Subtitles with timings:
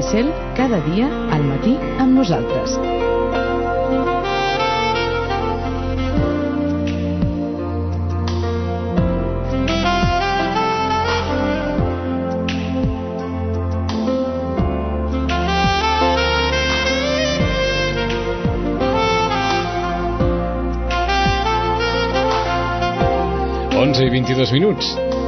[0.00, 2.78] Ràdio Cel, cada dia, al matí, amb nosaltres.
[24.00, 25.19] I 22 minuts.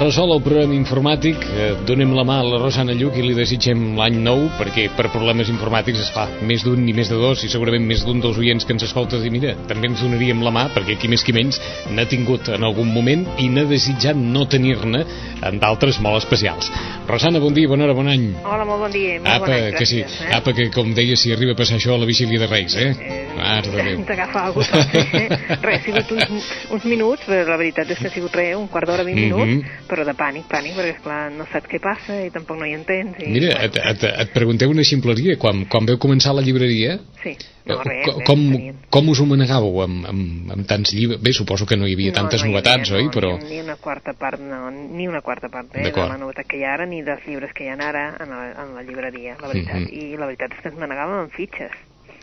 [0.00, 3.98] Resol el programa informàtic, eh, donem la mà a la Rosana Lluc i li desitgem
[3.98, 7.50] l'any nou, perquè per problemes informàtics es fa més d'un i més de dos, i
[7.52, 10.62] segurament més d'un dels oients que ens escolta dir, mira, també ens donaríem la mà,
[10.72, 11.60] perquè qui més qui menys
[11.92, 15.02] n'ha tingut en algun moment i n'ha desitjat no tenir-ne
[15.44, 16.72] en d'altres molt especials.
[17.06, 18.30] Rosana, bon dia, bona hora, bon any.
[18.40, 19.18] Hola, molt bon dia.
[19.20, 20.32] Molt Apa, bon any, que sí, gràcies, eh?
[20.38, 22.94] apa, que com deia, si arriba a passar això a la vigília de Reis, eh?
[23.36, 24.00] Mare de Déu.
[24.08, 25.28] T'agafa algú, eh?
[25.60, 28.66] Res, ha sigut uns, uns minuts, però la veritat és que ha sigut res, un
[28.72, 29.28] quart d'hora, 20 Mhm.
[29.28, 32.76] minuts, però de pànic, pànic, perquè, esclar, no saps què passa i tampoc no hi
[32.78, 33.18] entens.
[33.18, 35.34] I, Mira, et, et, et pregunteu una ximpleria.
[35.42, 37.34] Quan, quan veu començar la llibreria, Sí,
[37.68, 38.76] no, eh, res, co- res, com, tenien.
[38.94, 41.20] com us ho manegàveu amb, amb, amb tants llibres?
[41.20, 43.10] Bé, suposo que no hi havia tantes no hi novetats, havia, oi?
[43.10, 43.34] no, Però...
[43.42, 46.62] Ni, ni una quarta part, no, ni una quarta part eh, de la novetat que
[46.62, 49.36] hi ha ara, ni dels llibres que hi ha ara en la, en la llibreria,
[49.42, 49.82] la veritat.
[49.82, 49.92] Mhm.
[49.92, 51.74] I la veritat és que ens manegàvem amb fitxes.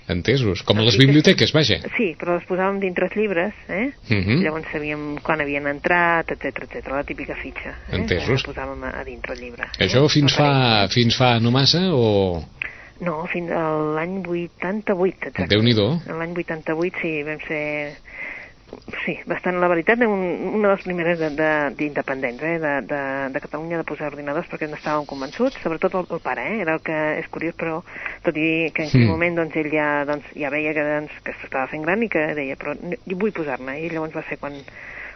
[0.07, 1.81] Entesos, com a les biblioteques, vaja.
[1.97, 3.89] Sí, però les posàvem dintre els llibres, eh?
[4.07, 4.39] Mhm.
[4.45, 6.93] Llavors sabíem quan havien entrat, etc etc.
[6.95, 7.75] la típica fitxa.
[7.89, 7.97] Eh?
[7.99, 8.45] Entesos.
[8.47, 9.67] La posàvem a, a dintre el llibre.
[9.77, 10.13] Això eh?
[10.13, 12.41] fins No fa, fins fa no massa o...
[13.03, 13.61] No, fins a
[13.97, 15.51] l'any 88, exacte.
[15.51, 15.89] Déu-n'hi-do.
[16.07, 17.65] L'any 88, sí, vam ser...
[19.05, 20.23] Sí, bastant, la veritat, un,
[20.57, 22.99] una de les primeres d'independents, de, d'independents, eh, de, de,
[23.31, 26.81] de Catalunya de posar ordinadors perquè n'estàvem convençuts, sobretot el, el pare, eh, era el
[26.83, 27.79] que és curiós, però
[28.25, 29.11] tot i que en aquell Mm.
[29.13, 32.25] moment doncs, ell ja, doncs, ja veia que, doncs, que s'estava fent gran i que
[32.35, 34.59] deia, però jo vull posar-ne, i llavors va ser quan,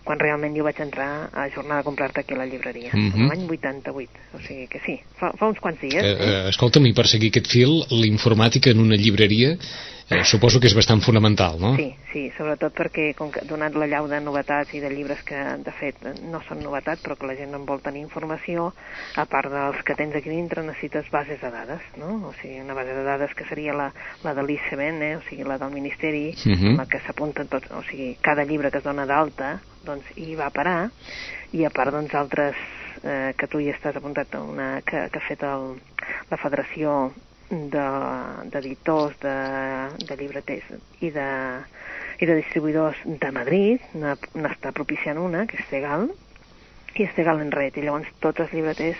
[0.08, 3.28] quan realment jo vaig entrar a jornada a comprar-te aquí a la llibreria, Mhm.
[3.28, 6.00] l'any 88, o sigui que sí, fa, fa uns quants dies.
[6.04, 9.58] Eh, eh, escolta'm, i per seguir aquest fil, l'informàtica en una llibreria
[10.12, 11.74] eh, suposo que és bastant fonamental, no?
[11.80, 15.40] Sí, sí, sobretot perquè, com que, donat la llau de novetats i de llibres que,
[15.64, 18.72] de fet, no són novetats, però que la gent en vol tenir informació,
[19.16, 22.28] a part dels que tens aquí dintre, necessites bases de dades, no?
[22.30, 23.90] O sigui, una base de dades que seria la,
[24.24, 25.16] la de l'ICBN, eh?
[25.18, 26.68] o sigui, la del Ministeri, Mhm.
[26.74, 30.36] en la que s'apunten tots, o sigui, cada llibre que es dona d'alta, doncs hi
[30.36, 30.92] va parar,
[31.54, 32.56] i a part, doncs, altres
[33.04, 35.78] eh, que tu hi estàs apuntat una que, que ha fet el,
[36.30, 39.36] la Federació de- d'editors de,
[40.08, 40.64] de llibreters
[41.04, 41.28] i de,
[42.22, 46.08] i de distribuïdors de Madrid n'està propiciant una, que és Segal,
[46.96, 48.98] i és Segal en red, i llavors tots els llibreters,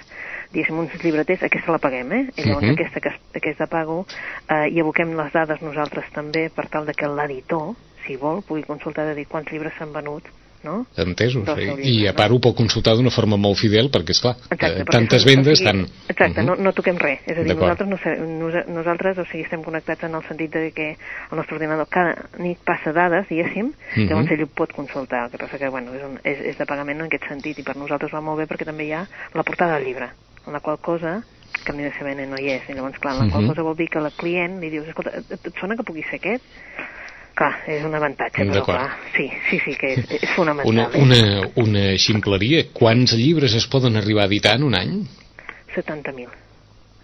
[0.52, 2.22] diguéssim, uns llibreters, aquesta la paguem, eh?
[2.38, 2.76] I llavors Mhm.
[2.78, 4.06] aquesta, que, es- aquesta pago,
[4.50, 7.74] eh, i aboquem les dades nosaltres també per tal de que l'editor,
[8.06, 10.24] si vol, pugui consultar de dir quants llibres s'han venut,
[10.64, 10.86] no?
[10.98, 11.48] Entesos.
[11.48, 11.66] Eh?
[11.66, 14.86] seus I a part ho pot consultar d'una forma molt fidel, perquè, esclar, Exacte, eh,
[14.90, 16.10] tantes vendes, o sigui, tant...
[16.10, 16.46] Exacte, Mhm.
[16.48, 17.20] no, no toquem res.
[17.26, 17.98] És a dir, nosaltres, no
[18.40, 22.30] nos, nosaltres o sigui, estem connectats en el sentit de que el nostre ordinador cada
[22.40, 24.08] nit passa dades, diguéssim, Mhm.
[24.08, 25.26] llavors ell ho pot consultar.
[25.26, 27.64] El que passa que, bueno, és, un, és, és de pagament en aquest sentit i
[27.64, 30.10] per nosaltres va molt bé perquè també hi ha la portada del llibre,
[30.48, 31.24] en la qual cosa
[31.66, 33.50] que de CBN no hi és, i llavors, clar, la qual Mhm.
[33.50, 36.16] cosa vol dir que el client li dius, escolta, et, et sona que pugui ser
[36.16, 36.44] aquest?
[37.32, 40.68] Clar, és un avantatge, però clar, sí, sí, sí que és, és fonamental.
[40.74, 41.02] Una, eh?
[41.02, 42.66] una, una ximpleria.
[42.76, 45.00] Quants llibres es poden arribar a editar en un any?
[45.76, 46.28] 70.000.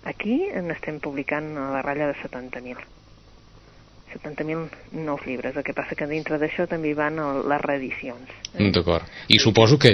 [0.08, 2.86] Aquí n'estem publicant a la ratlla de 70.000.
[4.14, 4.68] 70.000
[5.04, 5.56] nous llibres.
[5.56, 8.36] El que passa que dintre d'això també van les reedicions.
[8.54, 9.08] Mm, D'acord.
[9.32, 9.92] I suposo que,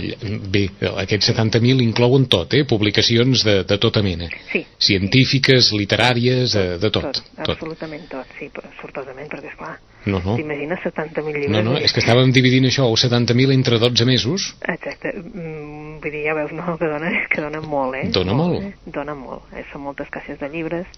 [0.54, 0.68] bé,
[1.06, 2.64] aquests 70.000 inclouen tot, eh?
[2.70, 4.30] Publicacions de, de tota mena.
[4.52, 4.64] Sí.
[4.78, 7.10] Científiques, literàries, de, de tot.
[7.10, 7.56] tot, tot.
[7.56, 9.76] absolutament tot, sí, però sortosament, perquè, esclar,
[10.06, 10.36] No, no.
[10.36, 11.52] t'imagines 70.000 llibres?
[11.54, 14.50] No, no, és que estàvem dividint això, els 70.000 entre 12 mesos.
[14.62, 18.08] Exacte, mm, vull dir, ja veus, no, que dona, que dona molt, eh?
[18.16, 18.60] Dona molt.
[18.60, 18.92] Eh?
[18.98, 19.64] Dona molt, eh?
[19.72, 20.90] són moltes caixes de llibres,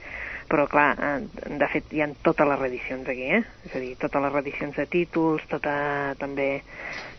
[0.50, 3.44] però clar, eh, de fet hi ha totes les reedicions aquí, eh?
[3.70, 5.76] És a dir, totes les reedicions de títols, tota,
[6.22, 6.50] també,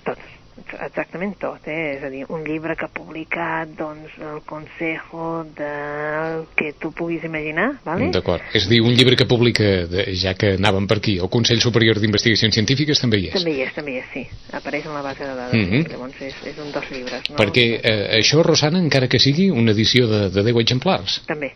[0.06, 0.22] tot,
[0.56, 1.96] exactament tot, eh?
[1.96, 7.24] És a dir, un llibre que ha publicat, doncs, el Consejo del que tu puguis
[7.24, 8.08] imaginar, vale?
[8.14, 8.42] D'acord.
[8.56, 11.60] És a dir, un llibre que publica, de, ja que anàvem per aquí, el Consell
[11.60, 13.36] Superior d'Investigacions Científiques també hi és.
[13.38, 14.24] També hi és, també hi és, sí.
[14.56, 15.82] Apareix en la base de dades, Mhm.
[15.84, 15.92] sí.
[15.92, 17.30] llavors és, és un dels llibres.
[17.30, 17.36] No?
[17.36, 21.20] Perquè eh, això, Rosana, encara que sigui una edició de, de 10 exemplars.
[21.26, 21.52] També,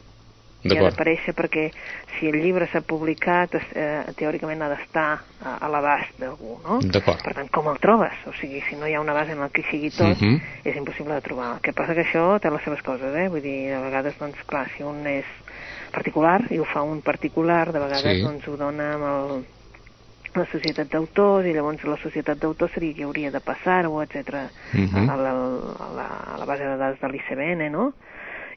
[0.63, 1.71] i ha d'aparèixer perquè
[2.19, 6.79] si el llibre s'ha publicat eh, teòricament ha d'estar a, a l'abast d'algú, no?
[7.25, 8.13] Per tant, com el trobes?
[8.27, 10.41] O sigui, si no hi ha una base en la que sigui tot, Mhm.
[10.65, 11.55] és impossible de trobar.
[11.55, 13.29] El que passa que això té les seves coses, eh?
[13.29, 15.25] Vull dir, a vegades, doncs, clar, si un és
[15.93, 18.23] particular i ho fa un particular, de vegades, Sí.
[18.23, 19.45] doncs, ho dona amb el,
[20.35, 25.09] la societat d'autors i llavors la societat d'autors seria qui hauria de passar-ho, etc Mhm.
[25.11, 27.93] a, la, a, la, a la base de dades de l'ICBN, no?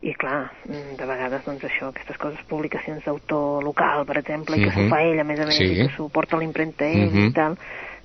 [0.03, 4.63] I clar, mm, de vegades doncs això, aquestes coses, publicacions d'autor local, per exemple, i
[4.65, 4.75] que Mhm.
[4.75, 5.63] s'ho fa ell a més a més, Sí.
[5.63, 7.29] i que s'ho porta a l'impremta ell Mhm.
[7.29, 7.55] i tal,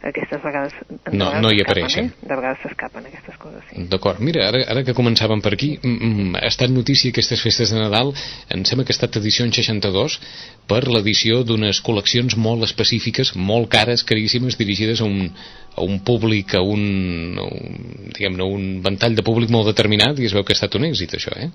[0.01, 0.73] aquestes vegades...
[0.89, 2.05] de No- vegades no hi apareixen.
[2.07, 2.11] Eh?
[2.23, 3.83] De vegades s'escapen aquestes coses, sí.
[3.91, 7.73] D'acord, mira, ara, ara que començàvem per aquí, mm, mm, ha estat notícia aquestes festes
[7.73, 8.13] de Nadal,
[8.49, 10.21] em sembla que ha estat edició en 62,
[10.69, 15.33] per l'edició d'unes col·leccions molt específiques, molt cares, caríssimes, dirigides a un,
[15.77, 20.27] a un públic, a un, a un diguem-ne, un ventall de públic molt determinat, i
[20.27, 21.51] es veu que ha estat un èxit, això, eh?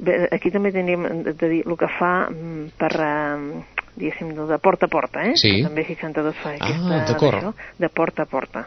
[0.00, 3.62] Bé, aquí també tenim de, de dir el que fa mm, per, eh,
[3.96, 5.36] diguéssim, de porta a porta, eh?
[5.38, 5.52] Sí.
[5.60, 8.64] Que també 62 fa Ah, aquesta, d'això, de porta a porta.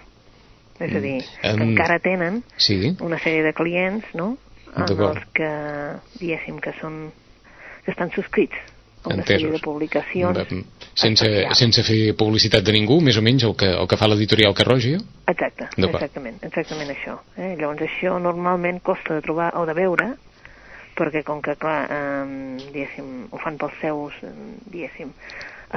[0.80, 4.38] És a dir, Mm, que encara tenen Sí, una sèrie de clients, no?,
[4.78, 5.18] en D'acord.
[5.18, 5.50] els que,
[6.20, 7.10] diguéssim, que són
[7.84, 8.54] que estan subscrits
[9.04, 9.42] a una Entesos.
[9.42, 10.64] sèrie de publicacions Mm,
[10.94, 11.58] sense, especials.
[11.58, 15.00] sense fer publicitat de ningú, més o menys el que, el que fa l'editorial Carroja.
[15.28, 17.18] Exacte, exactament, exactament això.
[17.38, 17.56] Eh?
[17.58, 20.14] Llavors això normalment costa de trobar o de veure,
[20.98, 24.18] perquè com que, clar, eh, diguéssim, ho fan pels seus,
[24.66, 25.14] diguéssim,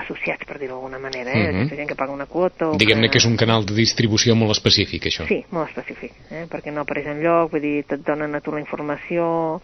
[0.00, 1.50] associats, per dir-ho d'alguna manera, eh?
[1.50, 1.56] Mhm.
[1.56, 2.70] Aquesta gent que paga una quota...
[2.70, 5.26] O Diguem-ne que és un canal de distribució molt específic, això.
[5.26, 6.46] Sí, molt específic, eh?
[6.50, 9.60] perquè no apareix en lloc, vull dir, et donen a tu la informació...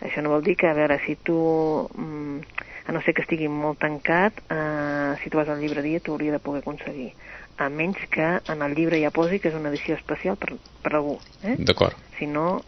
[0.00, 1.36] Això no vol dir que, a veure, si tu,
[1.92, 6.00] mm, a no ser que estigui molt tancat, eh, si tu vas a la llibreria
[6.00, 7.10] t'ho hauria de poder aconseguir.
[7.60, 10.94] A menys que en el llibre ja posi que és una edició especial per, per
[10.96, 11.18] algú.
[11.44, 11.58] Eh?
[11.58, 12.00] D'acord.
[12.16, 12.62] Si no,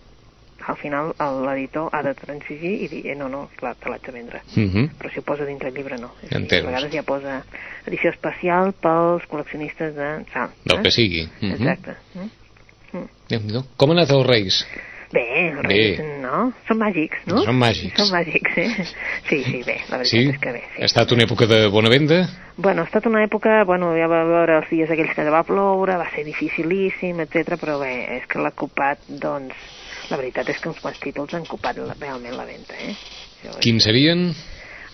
[0.66, 1.12] al final
[1.46, 4.42] l'editor ha de transigir i dir, eh, no, no, clar, te l'haig de vendre.
[4.54, 4.90] Mhm.
[4.98, 6.12] Però si ho posa dintre el llibre, no.
[6.22, 6.66] És a dir, Entesos.
[6.66, 7.42] a vegades ja posa
[7.86, 10.50] edició especial pels col·leccionistes de sal.
[10.64, 10.82] Del eh?
[10.82, 11.28] que sigui.
[11.40, 11.52] Mhm.
[11.52, 11.96] Exacte.
[12.14, 12.30] Mm?
[12.98, 13.08] Mm.
[13.28, 13.64] Déu-n'hi-do.
[13.76, 14.66] Com ha anat els Reis?
[15.12, 15.74] Bé, els Bé.
[15.74, 16.54] reis, no?
[16.66, 17.42] Són màgics, no?
[17.44, 17.98] Són màgics.
[18.00, 18.86] Són màgics, eh?
[19.28, 20.22] Sí, sí, bé, la veritat Sí?
[20.32, 20.62] és que bé.
[20.74, 20.80] Sí.
[20.80, 22.22] Ha estat una època de bona venda?
[22.56, 25.98] Bueno, ha estat una època, bueno, ja va veure els dies aquells que va ploure,
[26.00, 27.58] va ser dificilíssim, etc.
[27.60, 29.52] però bé, és que l'ha copat, doncs,
[30.10, 32.94] la veritat és que uns quants títols han copat la, realment la venda, eh?
[33.60, 34.34] Quins serien?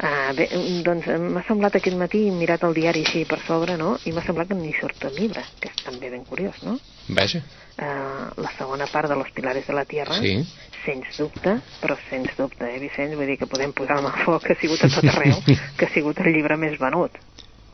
[0.00, 0.46] Ah, bé,
[0.86, 4.12] doncs eh, m'ha semblat aquest matí, he mirat el diari així per sobre, no?, i
[4.14, 6.76] m'ha semblat que ni surt el llibre, que és també ben curiós, no?
[7.08, 7.40] Vaja.
[7.78, 10.36] Uh, la segona part de Los Pilares de la Tierra, Sí.
[10.84, 13.14] sens dubte, però sens dubte, eh, Vicenç?
[13.18, 15.34] Vull dir que podem posar la mà foc, que ha sigut a tot arreu,
[15.78, 17.18] que ha sigut el llibre més venut.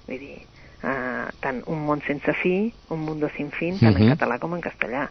[0.08, 0.38] Vull dir,
[0.82, 4.02] uh, tant Un món sense fi, Un mundo sin fin, tant Mhm.
[4.10, 5.10] en català com en castellà.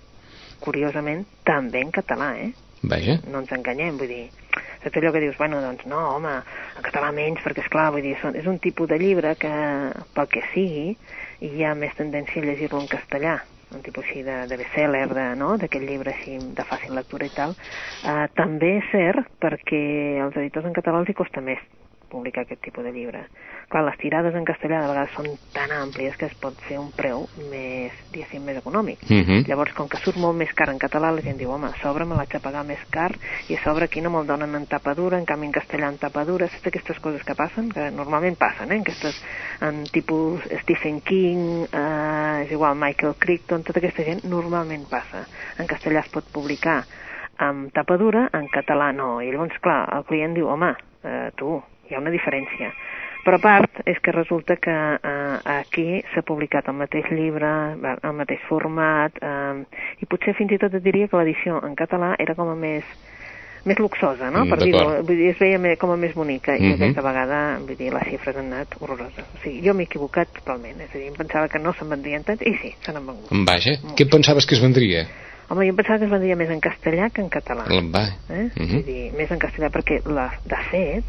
[0.64, 2.52] Curiosament, també en català, eh?
[2.84, 3.16] Vaja.
[3.32, 4.26] no ens enganyem, vull dir,
[4.84, 6.34] saps allò que dius, bueno, doncs no, home,
[6.76, 9.52] en català menys, perquè és clar, vull dir, són, és un tipus de llibre que,
[10.16, 10.90] pel que sigui,
[11.48, 13.38] hi ha més tendència a llegir-lo en castellà,
[13.74, 15.54] un tipus així de, de best-seller, de, no?
[15.62, 17.56] d'aquest llibre així de fàcil lectura i tal.
[18.04, 19.82] Uh, també és cert perquè
[20.26, 21.64] als editors en català els hi costa més
[22.14, 23.26] publicar aquest tipus de llibre.
[23.72, 26.92] Clar, les tirades en castellà de vegades són tan àmplies que es pot fer un
[26.94, 29.02] preu més, diguéssim, més econòmic.
[29.10, 29.44] Mhm.
[29.50, 32.06] Llavors, com que surt molt més car en català, la gent diu, home, a sobre
[32.06, 33.12] me l'haig de pagar més car
[33.50, 35.98] i a sobre aquí no me'l donen en tapa dura, en canvi en castellà en
[35.98, 38.82] tapa dura, saps aquestes coses que passen, que normalment passen, eh?
[38.84, 39.20] Aquestes,
[39.62, 45.26] en tipus Stephen King, eh, és igual, Michael Crichton, tota aquesta gent normalment passa.
[45.58, 46.84] En castellà es pot publicar
[47.38, 49.20] amb tapa dura, en català no.
[49.22, 50.74] I llavors, clar, el client diu, home,
[51.04, 51.58] eh, tu,
[51.94, 52.74] hi ha una diferència.
[53.24, 57.50] Però a part és que resulta que eh, aquí s'ha publicat el mateix llibre,
[57.80, 59.64] el mateix format, eh,
[60.04, 62.84] i potser fins i tot et diria que l'edició en català era com a més
[63.64, 64.42] més luxosa, no?
[64.44, 66.74] Mm, per dir-ho, vull dir, es veia com a més bonica, i Mhm.
[66.74, 69.24] aquesta vegada, vull dir, les xifres han anat horroroses.
[69.24, 72.24] O sigui, jo m'he equivocat totalment, és a dir, em pensava que no se'n vendrien
[72.24, 73.32] tant, i sí, se n'han vengut.
[73.48, 73.72] Vaja.
[73.96, 75.08] Què pensaves que es vendria?
[75.50, 77.64] Home, jo pensava que es vendria més en castellà que en català.
[77.88, 78.04] Va.
[78.30, 78.50] Eh?
[78.54, 78.68] Mhm.
[78.68, 81.04] Vull dir, més en castellà, perquè, la, de fet,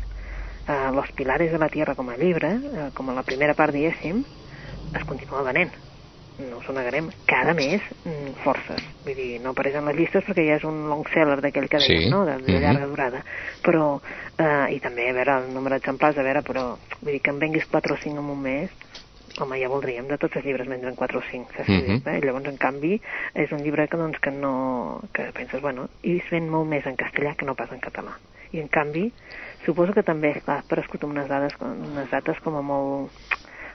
[0.68, 3.72] eh, Los Pilares de la Tierra com a llibre, eh, com a la primera part,
[3.72, 4.24] diguéssim,
[4.94, 5.72] es continua venent.
[6.38, 7.10] No us ho negarem.
[7.26, 8.82] Cada mes, mm, forces.
[9.04, 11.78] Vull dir, no apareix en les llistes perquè ja és un long seller d'aquell que
[11.78, 12.10] dèiem, Sí.
[12.10, 12.60] no?, de, de Mhm.
[12.60, 13.24] llarga durada.
[13.62, 14.00] Però,
[14.38, 17.38] eh, i també, a veure, el número d'exemplars, a veure, però, vull dir, que en
[17.38, 18.70] venguis 4 o 5 en un mes,
[19.38, 21.68] home, ja voldríem de tots els llibres menys en 4 o 5, saps?
[21.68, 22.16] Mm -hmm.
[22.16, 22.20] eh?
[22.24, 23.00] Llavors, en canvi,
[23.34, 25.02] és un llibre que, doncs, que no...
[25.12, 28.18] que penses, bueno, i es ven molt més en castellà que no pas en català.
[28.52, 29.12] I, en canvi,
[29.64, 33.10] suposo que també, clar, ha aparegut unes dades, unes dates com a molt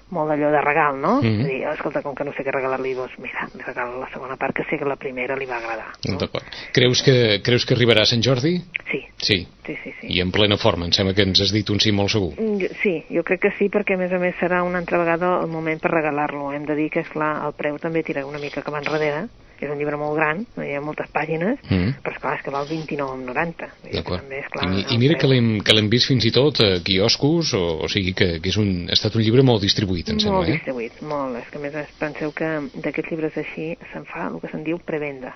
[0.10, 1.20] molt allò de regal, no?
[1.22, 4.08] És a dir, escolta, com que no sé què regalar-li, doncs mira, li regalo la
[4.10, 5.92] segona part, que sé que la primera li va agradar.
[6.10, 6.18] No?
[6.18, 6.48] D'acord.
[6.74, 7.14] Creus que,
[7.46, 8.56] creus que arribarà a Sant Jordi?
[8.90, 9.38] Sí, Sí.
[9.68, 10.08] sí, sí, sí.
[10.10, 12.34] I en plena forma, em sembla que ens has dit un sí molt segur.
[12.40, 14.98] Mm, jo- Sí, jo crec que sí, perquè a més a més serà una altra
[14.98, 16.54] vegada el moment per regalar-lo.
[16.54, 19.28] Hem de dir que, és clar el preu també tira una mica cap enrere.
[19.60, 21.98] És un llibre molt gran, hi ha moltes pàgines, Mm.
[22.04, 23.68] però esclar, és que val 29,90.
[23.82, 24.22] Vull dir que D'acord.
[24.22, 27.54] també, esclar, I, I mira que l'hem que l'hem vist fins i tot a quioscos,
[27.54, 30.24] o, o sigui que, que és un, ha estat un llibre molt distribuït, em molt
[30.24, 30.54] sembla, eh?
[30.60, 31.36] distribuït, molt.
[31.42, 35.36] És que més penseu que d'aquests llibres així se'n fa el que se'n diu prevenda.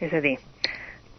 [0.00, 0.36] És a dir,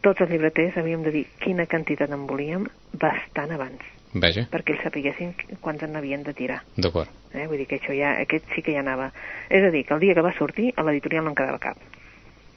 [0.02, 3.82] tots els llibreters havíem de dir quina quantitat en volíem bastant abans,
[4.14, 6.62] Vaja, perquè ells sapiguessin quants en havien de tirar.
[6.78, 7.10] d'acord.
[7.34, 7.46] Eh?
[7.48, 9.12] Vull dir que això ja, aquest sí que ja anava...
[9.50, 11.78] És a dir, que el dia que va sortir, a l'editorial no en quedava cap.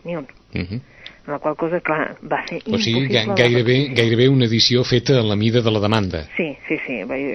[0.05, 0.27] Ni un.
[0.55, 0.81] Uh -huh.
[1.27, 5.37] La qual cosa, clar, va ser O sigui, gairebé, gairebé una edició feta a la
[5.37, 6.25] mida de la demanda.
[6.37, 6.97] Sí, sí, sí.
[7.05, 7.27] Vull,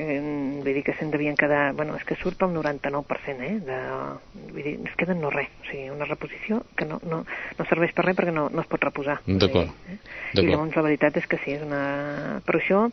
[0.65, 1.74] vull dir que se'n devien quedar...
[1.77, 3.53] Bueno, és que surt pel 99%, eh?
[3.67, 3.77] De,
[4.51, 5.51] vull dir, es queden no res.
[5.62, 7.22] O sigui, una reposició que no, no,
[7.60, 9.19] no serveix per res perquè no, no es pot reposar.
[9.27, 9.69] D'acord.
[9.93, 10.00] Eh?
[10.34, 12.41] I llavors la veritat és que sí, és una...
[12.45, 12.88] Però això,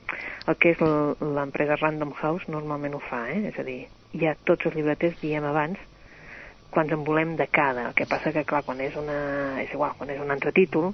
[0.47, 3.41] el que és l'empresa Random House normalment ho fa, eh?
[3.49, 3.87] És a dir,
[4.21, 5.81] ja tots els llibreters diem abans
[6.73, 7.89] quants en volem de cada.
[7.91, 9.61] El que passa que, clar, quan és una...
[9.63, 10.93] És igual, quan és un entretítol,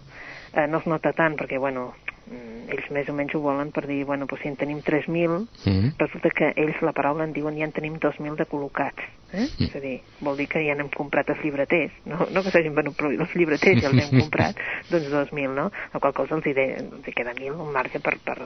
[0.52, 1.92] eh, no es nota tant, perquè, bueno,
[2.26, 5.38] mm, ells més o menys ho volen per dir, bueno, doncs si en tenim 3.000,
[5.38, 5.92] Uh -huh.
[5.98, 9.02] resulta que ells la paraula en diuen ja en tenim 2.000 de col·locats.
[9.32, 9.46] Eh?
[9.58, 9.64] Mm.
[9.64, 12.74] És a dir, vol dir que ja n'hem comprat els llibreters, no, no que s'hagin
[12.74, 14.56] venut, però els llibreters ja els hem comprat,
[14.90, 15.70] doncs 2.000, no?
[15.92, 18.38] La qual cosa els hi, de, els hi queda 1.000, un marge per, per,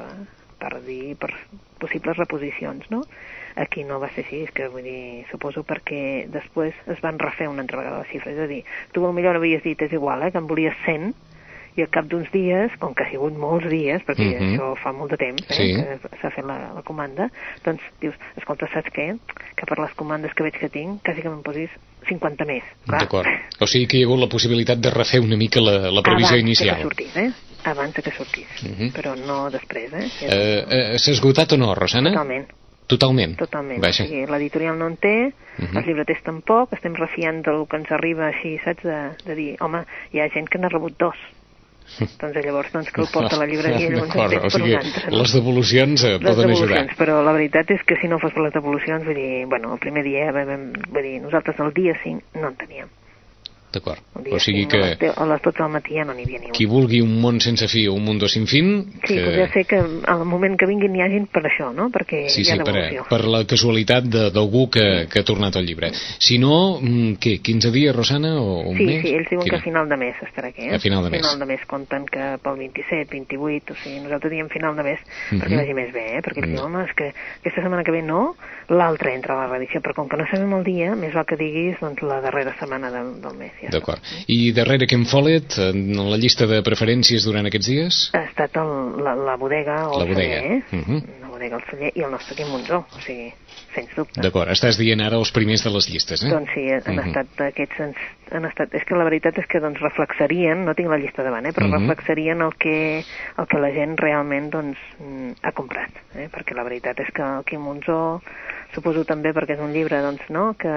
[0.58, 1.30] per dir, per
[1.78, 3.04] possibles reposicions, no?
[3.56, 7.48] Aquí no va ser així, és que vull dir, suposo perquè després es van refer
[7.48, 10.30] una altra vegada les xifres, és a dir, tu millor havies dit, és igual, eh,
[10.32, 11.12] que en volies 100,
[11.76, 14.54] i al cap d'uns dies, com que ha sigut molts dies, perquè Mhm.
[14.58, 15.72] això fa molt de temps eh, Sí.
[15.74, 17.30] que s'ha fet la, la comanda,
[17.64, 19.18] doncs dius, escolta, saps què?
[19.56, 21.70] Que per les comandes que veig que tinc, quasi que me'n posis
[22.08, 22.62] 50 més.
[22.86, 23.26] D'acord.
[23.60, 26.34] O sigui que hi ha hagut la possibilitat de refer una mica la, la previsió
[26.36, 26.76] Abans inicial.
[26.76, 27.32] de que sortís, eh?
[27.64, 28.46] Abans que sortís.
[28.64, 28.92] Mhm.
[28.92, 30.08] Però no després, eh?
[30.22, 32.10] Eh, eh, S'ha esgotat o no, Rosana?
[32.10, 32.46] Totalment,
[32.86, 33.36] Totalment.
[33.38, 33.80] totalment.
[33.80, 34.04] Vaja.
[34.04, 35.76] O sigui, l'editorial no en té, Mhm.
[35.76, 38.82] els llibreters tampoc, estem refiant del que ens arriba així, saps?
[38.82, 41.16] De, de dir, home, hi ha gent que n'ha rebut dos.
[42.20, 45.10] doncs llavors doncs, que el porta a la llibreria i llavors en o sigui, altre.
[45.10, 45.18] no?
[45.18, 46.68] les devolucions eh, les poden ajudar.
[46.68, 49.72] devolucions, però la veritat és que si no fos per les devolucions, vull dir, bueno,
[49.74, 52.88] el primer dia, vam- vull dir, nosaltres el dia 5 no en teníem.
[53.72, 54.00] D'acord.
[54.32, 56.24] O sigui 5, que a les, 10 a les 12 del matí ja no n'hi
[56.26, 56.52] havia ni un.
[56.52, 58.92] qui vulgui un món sense fi o un mundo sin fin...
[59.06, 59.24] Sí, que...
[59.24, 59.78] podria ser que
[60.12, 61.88] al moment que vinguin n'hi hagin per això, no?
[61.90, 63.06] Perquè Sí, hi sí, ha per, devolució.
[63.08, 65.90] per la casualitat de- d'algú que, que ha tornat al llibre.
[66.18, 69.02] Si no, mm, què, 15 dies, Rosana, o un Sí, mes?
[69.02, 69.58] sí, ells diuen que Quina?
[69.58, 70.74] a final de mes estarà aquí, eh?
[70.76, 71.20] A final de mes.
[71.22, 75.00] final de mes compten que pel 27, 28, o sigui, nosaltres diem final de mes
[75.32, 75.40] Mhm.
[75.40, 76.20] perquè vagi més bé, eh?
[76.22, 77.08] Perquè ells diuen, home, és que
[77.40, 78.36] aquesta setmana que ve no,
[78.68, 81.36] l'altra entra a la reedició, però com que no sabem el dia, més val que
[81.36, 83.52] diguis doncs, la darrera setmana del, del mes.
[83.62, 83.72] Està.
[83.78, 84.02] D'acord.
[84.26, 88.00] I darrere Ken Follett, en la llista de preferències durant aquests dies?
[88.12, 88.72] ha estat el,
[89.04, 90.40] la, la bodega o La bodega.
[90.42, 90.62] eh?
[90.72, 91.02] Mhm.
[91.21, 93.32] La bodega, el celler i el nostre Quim Monzó, o sigui,
[93.74, 94.20] sens dubte.
[94.22, 96.30] D'acord, estàs dient ara els primers de les llistes, eh?
[96.30, 97.08] Doncs sí, han Mhm.
[97.08, 97.80] estat aquests...
[97.80, 97.94] Han,
[98.32, 101.44] han estat, és que la veritat és que doncs, reflexarien, no tinc la llista davant,
[101.46, 101.80] eh, però Mhm.
[101.88, 103.04] reflexarien el que,
[103.38, 105.90] el que la gent realment doncs, mm, ha comprat.
[106.14, 106.28] Eh?
[106.32, 108.22] Perquè la veritat és que el Quim Monzó,
[108.74, 110.54] suposo també perquè és un llibre doncs, no?
[110.54, 110.68] que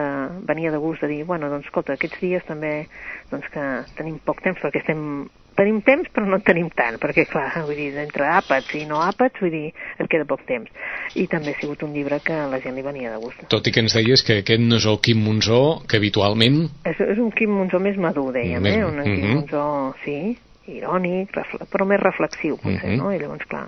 [0.46, 2.88] venia de gust de dir, bueno, doncs escolta, aquests dies també
[3.32, 7.26] doncs, que tenim poc temps perquè estem tenim temps però no en tenim tant, perquè
[7.32, 9.70] clar, vull dir, entre àpats i no àpats, vull dir,
[10.00, 10.70] et queda poc temps.
[11.16, 13.46] I també ha sigut un llibre que a la gent li venia de gust.
[13.52, 16.66] Tot i que ens deies que aquest no és el Quim Monzó, que habitualment...
[16.86, 18.86] És, és un Quim Monzó més madur, dèiem, Més- eh?
[18.86, 19.34] Un Quim mhm.
[19.40, 19.66] Monzó,
[20.04, 20.20] sí,
[20.68, 22.98] irònic, refle però més reflexiu, potser, Mhm.
[23.02, 23.12] no?
[23.14, 23.68] I llavors, clar,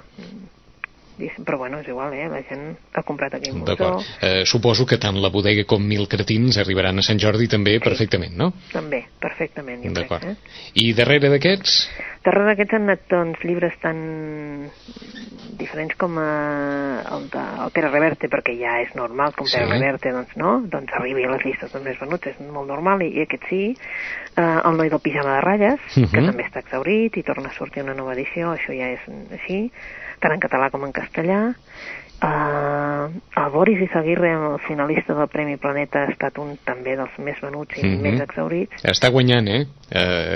[1.17, 2.27] diguéssim, però bueno, és igual, eh?
[2.29, 3.63] La gent ha comprat aquell.
[3.65, 4.01] D'acord.
[4.21, 8.35] Eh, suposo que tant la bodega com Mil Cretins arribaran a Sant Jordi també perfectament,
[8.37, 8.51] no?
[8.71, 10.23] També, perfectament, jo crec, D'acord.
[10.23, 10.35] eh?
[10.75, 11.79] I darrere d'aquests?
[12.23, 14.69] Darrere d'aquests han anat doncs, llibres tan
[15.57, 19.65] diferents com eh, el de el Pere Reverte, perquè ja és normal que un Pere
[19.67, 19.71] Sí.
[19.73, 20.61] Reverte doncs, no?
[20.69, 23.61] doncs arribi a les llistes dels més venuts, és molt normal, i, i aquest sí.
[24.37, 26.27] Eh, el noi del pijama de ratlles, que Mhm.
[26.29, 29.01] també està exaurit i torna a sortir una nova edició, això ja és
[29.33, 29.71] així,
[30.19, 31.53] tant en català com en castellà.
[32.17, 37.37] Uh, el Boris Izaguirre, el finalista del Premi Planeta, ha estat un també dels més
[37.43, 38.01] venuts i Mhm.
[38.01, 38.83] més exaurits.
[38.83, 39.67] Està guanyant, eh?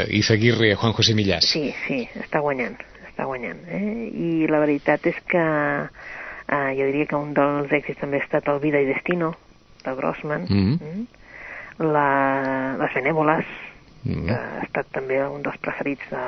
[0.10, 1.50] I seguir-li a Juan José Millás.
[1.50, 2.78] Sí, sí, està guanyant,
[3.10, 3.66] està guanyant.
[3.68, 4.12] Eh?
[4.14, 8.48] I la veritat és que eh, jo diria que un dels èxits també ha estat
[8.48, 9.34] el Vida i Destino,
[9.84, 10.46] de Grossman.
[10.50, 10.78] Mhm.
[10.82, 11.08] Mm.
[11.92, 13.46] La, les Benèvoles,
[14.04, 14.26] Mhm.
[14.28, 16.22] que ha estat també un dels preferits de,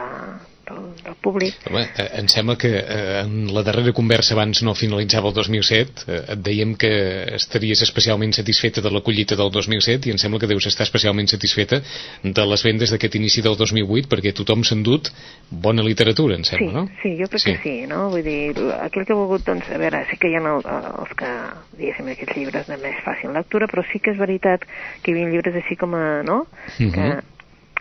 [0.70, 1.56] del, del públic.
[1.70, 6.06] Home, eh, em sembla que eh, en la darrera conversa abans no finalitzava el 2007
[6.08, 6.92] eh, et dèiem que
[7.36, 11.28] estaries especialment satisfeta de la collita del 2007 i em sembla que deus estar especialment
[11.34, 11.82] satisfeta
[12.24, 15.10] de les vendes d'aquest inici del 2008 perquè tothom s'ha endut
[15.50, 16.88] bona literatura, em Sí, sembla, no?
[17.02, 17.52] sí, jo crec Sí.
[17.52, 18.10] que sí, no?
[18.14, 20.62] Vull dir, aquell que ha volgut, doncs, a veure, sí que hi ha el,
[21.02, 21.34] els que,
[21.78, 24.62] diguéssim, aquests llibres de més fàcil lectura, però sí que és veritat
[25.02, 26.46] que hi havia llibres així com a, no?
[26.80, 26.92] Mhm.
[26.94, 27.12] Que,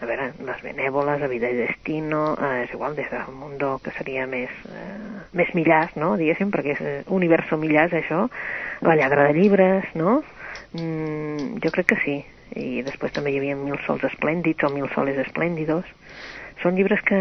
[0.02, 3.94] a veure, les benèvoles, a vida i destino, eh, és igual, des del mundo que
[3.96, 8.26] seria més, eh, més millars, no?, diguéssim, perquè és eh, universo millars, això,
[8.82, 10.20] la lladra de llibres, no?,
[10.74, 12.18] mm, jo crec que sí,
[12.58, 15.88] i després també hi havia Mil sols esplèndids o Mil soles esplèndidos.
[16.62, 17.18] Són llibres que,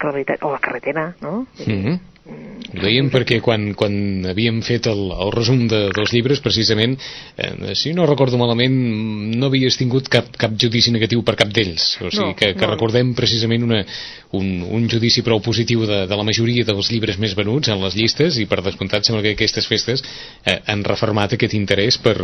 [0.00, 0.42] que la veritat...
[0.42, 1.46] O La carretera, no?
[1.56, 2.15] -hmm.
[2.26, 3.94] Ho dèiem perquè quan, quan
[4.26, 6.96] havíem fet el, el resum de, dels llibres, precisament,
[7.38, 8.74] eh, si no recordo malament,
[9.38, 11.86] no havies tingut cap, cap judici negatiu per cap d'ells.
[12.02, 12.72] O sigui, No, que, que no.
[12.72, 13.78] recordem precisament una,
[14.36, 17.94] un, un judici prou positiu de, de la majoria dels llibres més venuts en les
[17.96, 20.02] llistes i per descomptat sembla que aquestes festes
[20.44, 22.16] eh, han reformat aquest interès per,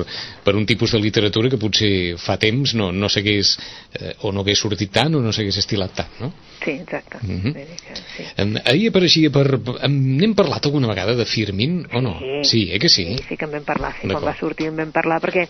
[0.44, 3.54] per un tipus de literatura que potser fa temps no, no s'hagués
[4.00, 6.32] eh, o no hagués sortit tant o no s'hagués estilat tant, no?
[6.62, 7.18] Sí, exacte.
[7.26, 8.26] Dir que sí.
[8.38, 9.46] Em, ahir apareixia per...
[9.82, 12.16] Em, N'hem parlat alguna vegada de Firmin o no?
[12.48, 13.04] Sí, eh que sí?
[13.18, 15.46] Sí, sí que en vam parlar, sí, quan va sortir en vam parlar, perquè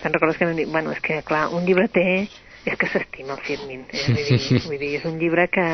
[0.00, 2.26] te'n recordes que vam dir, bueno, és que, clar, un llibreter
[2.64, 4.04] és que s'estima el Firmin, eh?
[4.08, 5.66] vull, dir, vull dir, és un llibre que,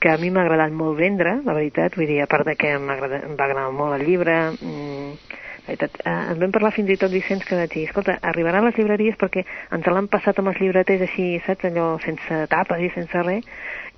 [0.00, 2.74] que a mi m'ha agradat molt vendre, la veritat, vull dir, a part de que
[2.76, 6.98] em va agradar molt el llibre, mm, la veritat, eh, en vam parlar fins i
[7.00, 10.52] tot, Vicenç, que vaig dir, escolta, arribarà a les llibreries perquè ens l'han passat amb
[10.52, 13.48] els llibreters així, saps, allò sense tapes i sense res,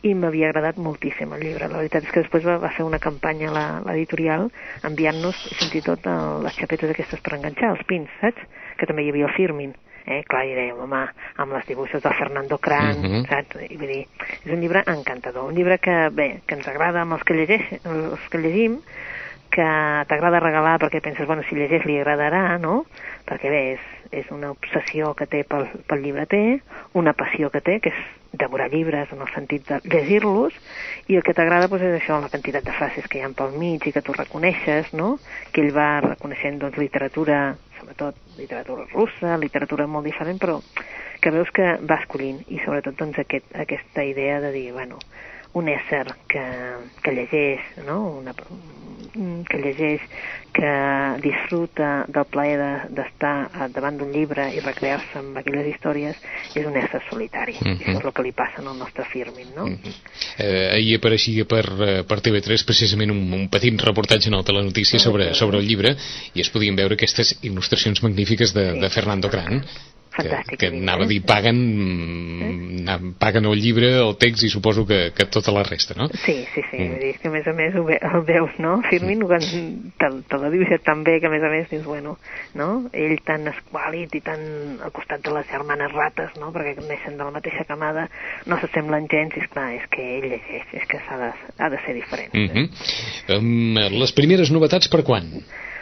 [0.06, 1.68] i m'havia agradat moltíssim el llibre.
[1.70, 3.50] La veritat és que després va, va fer una campanya
[3.86, 4.48] l'editorial
[4.86, 8.46] enviant-nos fins i tot el, les xapetes aquestes per enganxar, els pins, saps?
[8.78, 9.74] Que també hi havia el Firmin.
[10.06, 11.00] Eh, clar, i dèiem, home,
[11.42, 13.24] amb les dibuixos del Fernando Cran, Mhm.
[13.26, 13.56] saps?
[13.66, 14.04] I vull dir,
[14.44, 17.80] és un llibre encantador, un llibre que, bé, que ens agrada amb els que, llegeix,
[17.84, 18.78] els que llegim,
[19.50, 19.66] que
[20.06, 22.84] t'agrada regalar perquè penses, bueno, si llegeix li agradarà, no?
[23.26, 23.80] Perquè bé, és,
[24.12, 26.60] és una obsessió que té pel, pel llibreter,
[26.94, 28.00] una passió que té, que és
[28.32, 30.54] devorar llibres en el sentit de llegir-los,
[31.08, 33.56] i el que t'agrada doncs, és això, la quantitat de frases que hi ha pel
[33.58, 35.16] mig i que tu reconeixes, no?
[35.52, 40.60] Que ell va reconeixent doncs, literatura, sobretot literatura russa, literatura molt diferent, però
[41.20, 45.00] que veus que va escollint, i sobretot doncs, aquest, aquesta idea de dir, bueno,
[45.56, 46.42] un ésser que,
[47.02, 48.00] que llegeix, no?
[48.20, 50.02] Una, mm, que llegeix,
[50.56, 50.72] que
[51.24, 56.16] disfruta del plaer de- d'estar de, davant d'un llibre i recrear-se amb aquelles històries,
[56.56, 57.56] és un ésser solitari.
[57.60, 57.72] Mhm.
[57.80, 59.66] I això és el que li passa al nostre Firmin, no?
[60.38, 65.02] Eh, ahir apareixia per, eh, per TV3 precisament un, un petit reportatge en el Telenotícies
[65.02, 65.96] sobre, sobre el llibre
[66.34, 69.40] i es podien veure aquestes il·lustracions magnífiques de, de Fernando que,
[70.16, 71.10] Fantàstic, que llibre, anava a eh?
[71.10, 75.96] dir paguen, mm, paguen el llibre, el text i suposo que, que tota la resta,
[75.98, 76.08] no?
[76.24, 76.92] Sí, sí, sí, Mm.
[76.92, 78.76] vull dir, és que a més a més ho ve, el veus, no?
[78.90, 82.16] Firmin, quan te, te l'ha dibuixat tan bé que a més a més dius, bueno,
[82.54, 82.68] no?
[82.92, 84.40] Ell tan esquàlit i tan
[84.84, 86.52] al costat de les germanes rates, no?
[86.54, 88.08] Perquè neixen de la mateixa camada,
[88.46, 91.80] no s'assemblen gens, i esclar, és que ell llegeix, és que s'ha de, ha de
[91.84, 92.34] ser diferent.
[92.34, 93.38] Mm -hmm.
[93.38, 95.30] um, les primeres novetats per quan?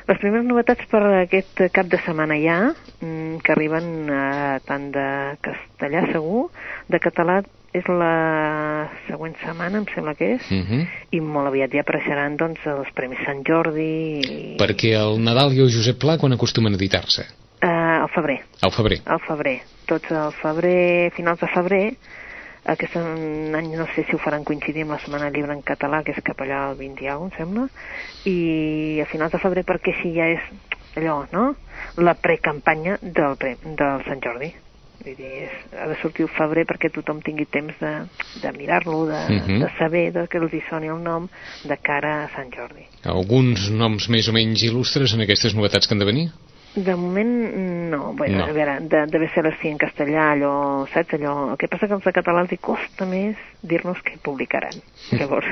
[0.09, 2.59] Les primeres novetats per aquest cap de setmana ja,
[3.01, 5.05] mm, que arriben eh, tant de
[5.45, 6.51] castellà segur,
[6.93, 7.38] de català
[7.75, 10.87] és la següent setmana, em sembla que és, Mm -hmm.
[11.11, 14.57] i molt aviat ja apareixeran doncs, els Premis Sant Jordi i...
[14.59, 17.23] Perquè el Nadal i el Josep Pla quan acostumen a editar-se?
[17.62, 19.01] Uh, al febrer, Al febrer.
[19.07, 19.61] al febrer.
[19.87, 21.95] Tots al febrer, finals de febrer,
[22.64, 26.14] aquest any no sé si ho faran coincidir amb la Setmana Llibre en català, que
[26.16, 27.66] és cap allà el 20 i alguna cosa, em sembla,
[28.31, 30.46] i a finals de febrer perquè així ja és
[30.96, 31.55] allò, no?,
[31.98, 34.53] la precampanya del, pre, del Sant Jordi.
[35.05, 37.92] Vull dir, és, ha de sortir el febrer perquè tothom tingui temps de,
[38.40, 39.59] de mirar-lo, de, Mhm.
[39.61, 41.29] de saber de que els hi soni el nom
[41.64, 42.87] de cara a Sant Jordi.
[43.05, 46.31] Alguns noms més o menys il·lustres en aquestes novetats que han de venir?
[46.75, 47.55] De moment,
[47.91, 48.13] no.
[48.15, 48.45] Bueno, No.
[48.47, 50.55] A veure, de, deve ser així en castellà, allò,
[50.91, 51.35] saps, allò...
[51.53, 54.81] El que passa que als els hi costa més dir-nos què publicaran.
[55.21, 55.47] Llavors,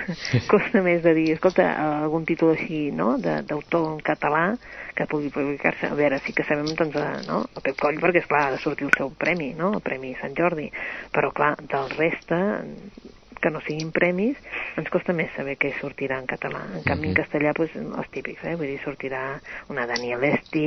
[0.51, 1.69] costa més de dir, escolta,
[2.03, 4.57] algun títol així, no?, de- d'autor en català
[4.99, 5.87] que pugui publicar-se.
[5.87, 8.63] A veure, sí que sabem, doncs, eh, no?, el Pep Coll, perquè, esclar, ha de
[8.65, 10.73] sortir el seu premi, no?, el Premi Sant Jordi.
[11.15, 12.43] Però, clar, del reste,
[13.42, 14.38] que no siguin premis,
[14.81, 16.62] ens costa més saber què sortirà en català.
[16.78, 18.55] En canvi, en castellà, doncs, els típics, eh?
[18.57, 19.24] Vull dir, sortirà
[19.72, 20.64] una Daniel Esti,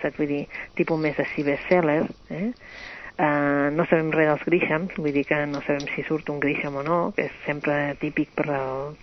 [0.00, 0.18] saps?
[0.18, 0.42] Vull dir,
[0.78, 2.48] tipus més de bestseller, eh?
[3.14, 6.80] Uh, no sabem res dels Grishams, vull dir que no sabem si surt un Grisham
[6.80, 8.96] o no, que és sempre típic per el,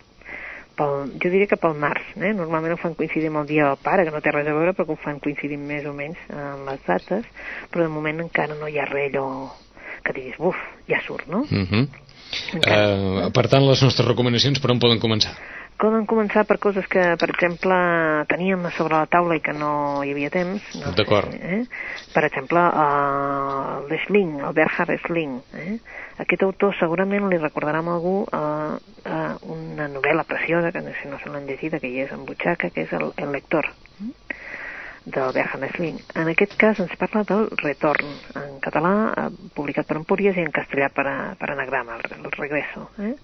[0.76, 2.34] pel, jo diria que pel març, eh?
[2.36, 4.76] normalment ho fan coincidir amb el dia del pare, que no té res a veure,
[4.76, 7.28] però que ho fan coincidir més o menys amb les dates,
[7.72, 9.28] però de moment encara no hi ha res allò
[10.04, 11.46] que diguis, buf, ja surt, no?
[11.48, 11.88] Uh -huh.
[12.62, 15.34] Uh, per tant, les nostres recomanacions per on poden començar?
[15.82, 17.76] Poden començar per coses que, per exemple,
[18.30, 19.72] teníem sobre la taula i que no
[20.06, 20.68] hi havia temps.
[20.78, 21.34] No D'acord.
[21.34, 21.64] Eh?
[22.14, 25.40] Per exemple, uh, l'Schling, el Bernhard Schling.
[25.58, 25.80] Eh?
[26.22, 31.02] Aquest autor segurament li recordarà a algú uh, uh, una novel·la preciosa, que no sé
[31.02, 33.66] si no se l'han llegida, que hi és en butxaca, que és El, el lector
[33.66, 34.12] eh?
[35.06, 35.98] Del Bernhard Schling.
[36.16, 40.54] En aquest cas ens parla del Retorn, en català, eh, publicat per Empúries, i en
[40.54, 42.90] castellà per, a, per anagrama, el, el Regreso.
[43.00, 43.16] Eh?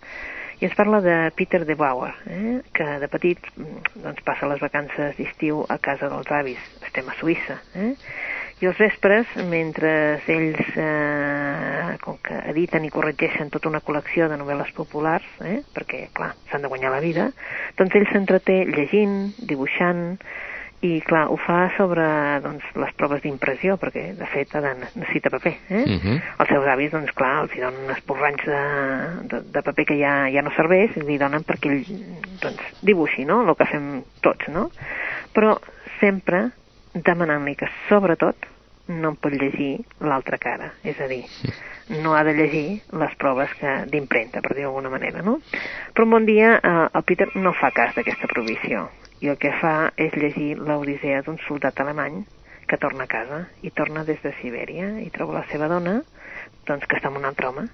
[0.57, 2.61] i ens parla de Peter de Bauer, eh?
[2.73, 7.15] que de petit mm, doncs, passa les vacances d'estiu a casa dels avis, estem a
[7.19, 7.93] Suïssa, eh?
[8.57, 9.89] I els vespres, mentre
[10.33, 16.07] ells, eh, com que editen i corregeixen tota una col·lecció de novel·les populars, eh, perquè,
[16.17, 17.27] clar, s'han de guanyar la vida,
[17.77, 20.17] doncs ell s'entreté llegint, dibuixant,
[20.85, 22.03] i clar, ho fa sobre
[22.43, 25.53] doncs, les proves d'impressió, perquè de fet ha de, necessita paper.
[25.69, 25.83] Eh?
[25.83, 26.17] Uh -huh.
[26.39, 28.61] Els seus avis, doncs clar, els hi donen esporranys de,
[29.31, 31.85] de, de paper que ja, ja no serveix i li donen perquè ell
[32.41, 34.69] doncs, dibuixi, no?, el que fem tots, no?
[35.33, 35.57] Però
[35.99, 36.51] sempre
[36.93, 38.35] demanant-li que, sobretot,
[38.87, 41.25] no en pot llegir l'altra cara, és a dir,
[42.03, 43.49] no ha de llegir les proves
[43.91, 45.39] d'impremta, per dir-ho d'alguna manera, no?
[45.93, 48.89] Però un bon dia eh, el Peter no fa cas d'aquesta provisió
[49.21, 52.21] i el que fa és llegir l'Odissea d'un soldat alemany
[52.67, 56.01] que torna a casa i torna des de Sibèria i troba la seva dona
[56.67, 57.65] doncs que està amb un altre home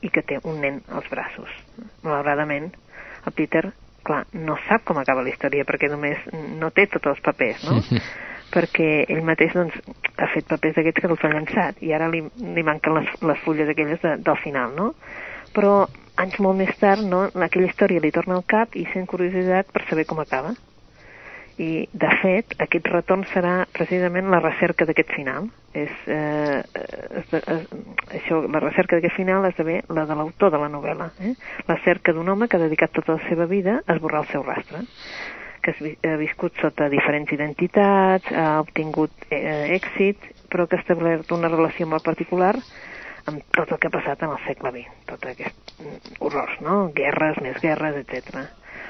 [0.00, 1.50] i que té un nen als braços.
[2.06, 2.70] Malauradament,
[3.26, 3.64] el Peter,
[4.06, 7.82] clar, no sap com acaba la història perquè només no té tots els papers, no?
[8.54, 9.74] perquè ell mateix doncs,
[10.16, 13.42] ha fet papers d'aquests que els ha llançat i ara li, li manquen les, les
[13.44, 14.92] fulles aquelles de, del final, no?
[15.52, 15.82] Però
[16.22, 19.84] anys molt més tard, no, aquella història li torna al cap i sent curiositat per
[19.90, 20.54] saber com acaba
[21.58, 26.60] i de fet aquest retorn serà precisament la recerca d'aquest final és, eh,
[27.20, 27.64] es, es,
[28.20, 31.34] això, la recerca d'aquest final esdevé la de l'autor de la novel·la eh?
[31.68, 34.46] la cerca d'un home que ha dedicat tota la seva vida a esborrar el seu
[34.46, 34.84] rastre
[35.62, 35.74] que
[36.06, 41.90] ha viscut sota diferents identitats ha obtingut eh, èxit però que ha establert una relació
[41.90, 42.54] molt particular
[43.28, 45.82] amb tot el que ha passat en el segle XX, tot aquests
[46.24, 46.76] horrors, no?
[46.96, 48.46] Guerres, més guerres, etc.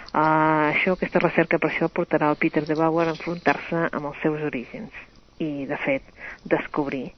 [0.08, 4.22] Uh, això, aquesta recerca per això portarà el Peter de Bauer a enfrontar-se amb els
[4.24, 4.94] seus orígens
[5.38, 6.06] i, de fet,
[6.48, 7.10] descobrir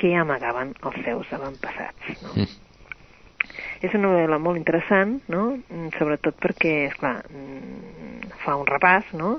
[0.00, 2.14] què amagaven els seus avantpassats.
[2.24, 2.32] No?
[2.34, 2.48] Mm.
[3.84, 5.44] És una novel·la molt interessant, no?
[5.98, 7.18] sobretot perquè, és clar,
[8.44, 9.38] fa un repàs, no?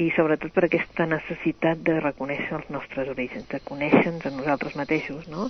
[0.00, 5.28] i sobretot per aquesta necessitat de reconèixer els nostres orígens, de conèixer-nos a nosaltres mateixos,
[5.30, 5.48] no?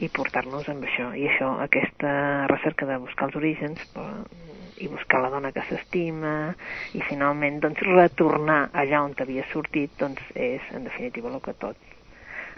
[0.00, 1.10] i portar-nos amb això.
[1.12, 2.12] I això, aquesta
[2.52, 3.84] recerca de buscar els orígens,
[4.78, 6.54] i buscar la dona que s'estima
[6.96, 11.76] i finalment doncs retornar allà on havia sortit doncs és en definitiva el que tot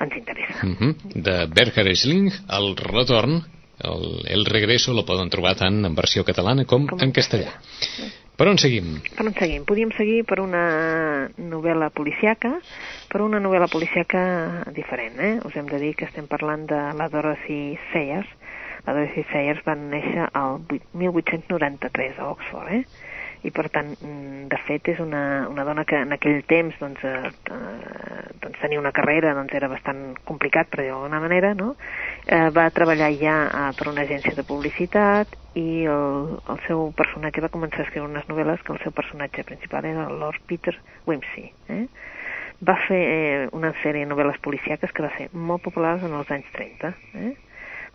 [0.00, 0.66] ens interessa.
[0.66, 0.94] Mm -hmm.
[1.14, 3.42] De Berger Schling, el retorn,
[3.78, 7.52] el, el regreso lo poden trobar tant en versió catalana com, com en castellà.
[7.60, 8.22] castellà.
[8.36, 8.96] Per on seguim?
[9.14, 9.62] Per on seguim?
[9.64, 12.56] Podríem seguir per una novel·la policiaca,
[13.10, 15.34] per una novel·la policiaca diferent, eh?
[15.46, 18.26] Us hem de dir que estem parlant de la Dorothy Sayers,
[18.86, 22.84] la Dorothy Sayers va néixer el 1893 a Oxford, eh?
[23.44, 27.02] i per tant, mm, de fet, és una, una dona que en aquell temps doncs,
[27.04, 31.74] eh, eh, doncs tenia una carrera doncs era bastant complicat, per dir d'alguna manera, no?
[32.24, 37.44] Eh, va treballar ja eh, per una agència de publicitat i el, el seu personatge
[37.44, 40.78] va començar a escriure unes novel·les que el seu personatge principal era el Lord Peter
[41.04, 41.50] Wimsey.
[41.68, 41.84] Eh?
[42.64, 46.32] Va fer eh, una sèrie de novel·les policiaques que va ser molt populars en els
[46.32, 46.96] anys 30.
[47.20, 47.34] Eh?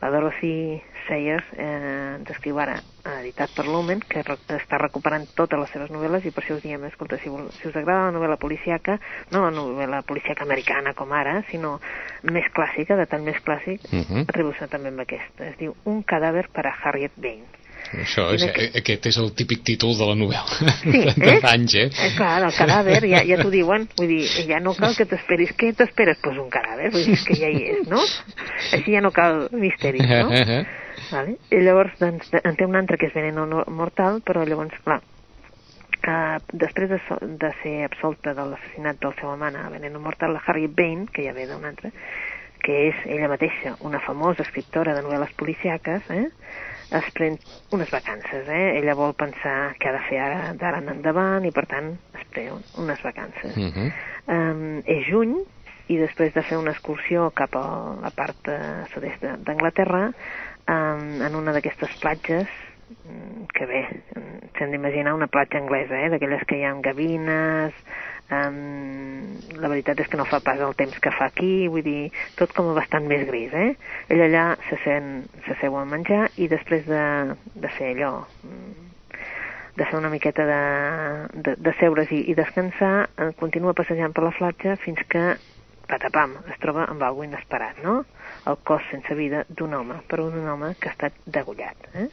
[0.01, 2.77] La Dorothy Sayers eh, ens escriu ara,
[3.19, 6.63] editat per Lumen, que re està recuperant totes les seves novel·les i per això us
[6.63, 8.99] diem, escolta, si, si us agrada la novel·la policiaca,
[9.33, 11.77] no la novel·la policiaca americana com ara, sinó
[12.23, 14.25] més clàssica, de tant més clàssic, uh -huh.
[14.27, 15.51] atribució també amb aquesta.
[15.51, 17.59] Es diu Un cadàver per a Harriet Bain
[18.04, 18.67] això és, que...
[18.82, 21.39] aquest és el típic títol de la novel·la sí, de eh?
[21.52, 21.86] anys, eh?
[21.89, 22.12] eh?
[22.17, 25.71] Clar, el cadàver, ja, ja t'ho diuen, vull dir, ja no cal que t'esperis, què
[25.78, 26.21] t'esperes?
[26.23, 28.02] Pues un cadàver, vull dir, que ja hi és, no?
[28.78, 30.63] Així ja no cal misteris, no?
[31.10, 31.38] vale?
[31.49, 35.02] I llavors, doncs, en té un altre que és veneno mortal, però llavors, clar,
[35.99, 40.32] Uh, després de, so de ser absolta de l'assassinat del seu amant a Veneno Mortal,
[40.32, 41.91] la Harriet Bain, que ja ve d'un altre,
[42.63, 46.23] que és ella mateixa una famosa escriptora de novel·les policiaques, eh?
[46.91, 47.38] Es pren
[47.75, 48.80] unes vacances, eh?
[48.80, 52.25] Ella vol pensar què ha de fer ara d'ara en endavant i, per tant, es
[52.34, 53.56] pren unes vacances.
[53.56, 53.91] Uh -huh.
[54.25, 55.36] um, és juny
[55.88, 57.65] i després de fer una excursió cap a
[58.02, 60.12] la part uh, sud-est d'Anglaterra,
[60.67, 62.47] um, en una d'aquestes platges,
[63.56, 63.82] que bé,
[64.58, 66.10] s'hem d'imaginar una platja anglesa, eh?
[66.13, 67.75] d'aquelles que hi ha gavines,
[68.30, 72.12] Um, la veritat és que no fa pas el temps que fa aquí, vull dir,
[72.38, 73.71] tot com bastant més gris, eh?
[74.13, 75.08] Ell allà se, sent,
[75.47, 77.02] se seu a menjar i després de,
[77.58, 78.12] de fer allò,
[79.80, 80.62] de fer una miqueta de,
[81.47, 85.25] de, de seure's i, i descansar, eh, continua passejant per la platja fins que,
[85.89, 88.04] patapam, es troba amb alguna inesperat, no?
[88.45, 92.12] El cos sense vida d'un home, però un home que ha estat degullat, eh?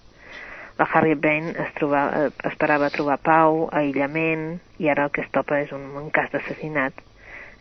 [0.79, 5.31] La Harriet Bain es troba, eh, esperava trobar pau, aïllament, i ara el que es
[5.33, 7.05] topa és un, un cas d'assassinat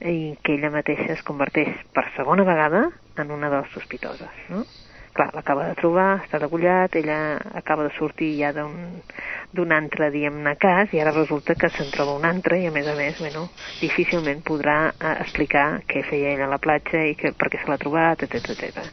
[0.03, 2.89] i que ella mateixa es converteix per segona vegada
[3.21, 4.65] en una de les sospitoses, no?
[5.15, 10.91] Clar, l'acaba de trobar, està degullat, ella acaba de sortir ja d'un altre, diguem-ne, cas,
[10.91, 13.45] i ara resulta que se'n troba un altre, i a més a més, bueno,
[13.79, 17.71] difícilment podrà eh, explicar què feia ell a la platja i que, per què se
[17.71, 18.91] l'ha trobat, etc etc.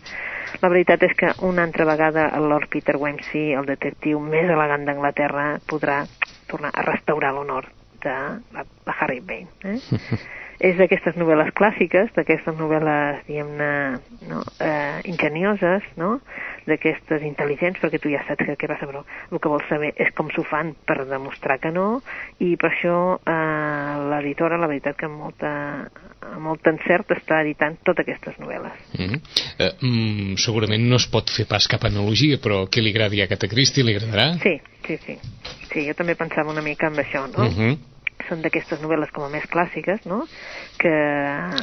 [0.62, 4.86] La veritat és que una altra vegada el Lord Peter Wimsey, el detectiu més elegant
[4.86, 6.04] d'Anglaterra, podrà
[6.50, 7.66] tornar a restaurar l'honor
[8.04, 8.14] de,
[8.54, 9.48] de Harry Bain.
[9.66, 9.80] Eh?
[10.68, 13.72] és d'aquestes novel·les clàssiques, d'aquestes novel·les, diguem-ne,
[14.30, 16.14] no, eh, ingenioses, no?
[16.68, 20.12] D'aquestes intel·ligents, perquè tu ja saps que què passa, però el que vols saber és
[20.16, 22.02] com s'ho fan per demostrar que no,
[22.42, 25.52] i per això eh, l'editora, la veritat que amb molta,
[26.32, 28.74] amb molt encert està editant totes aquestes novel·les.
[28.98, 29.20] Mm -hmm.
[29.58, 33.24] uh, mm, segurament no es pot fer pas cap analogia, però què li agradi a
[33.24, 34.38] Agatha Christie, li agradarà?
[34.42, 35.18] Sí, sí, sí.
[35.72, 37.44] Sí, jo també pensava una mica en això, no?
[37.44, 37.91] Mm -hmm
[38.28, 40.22] són d'aquestes novel·les com a més clàssiques, no?
[40.80, 40.92] Que...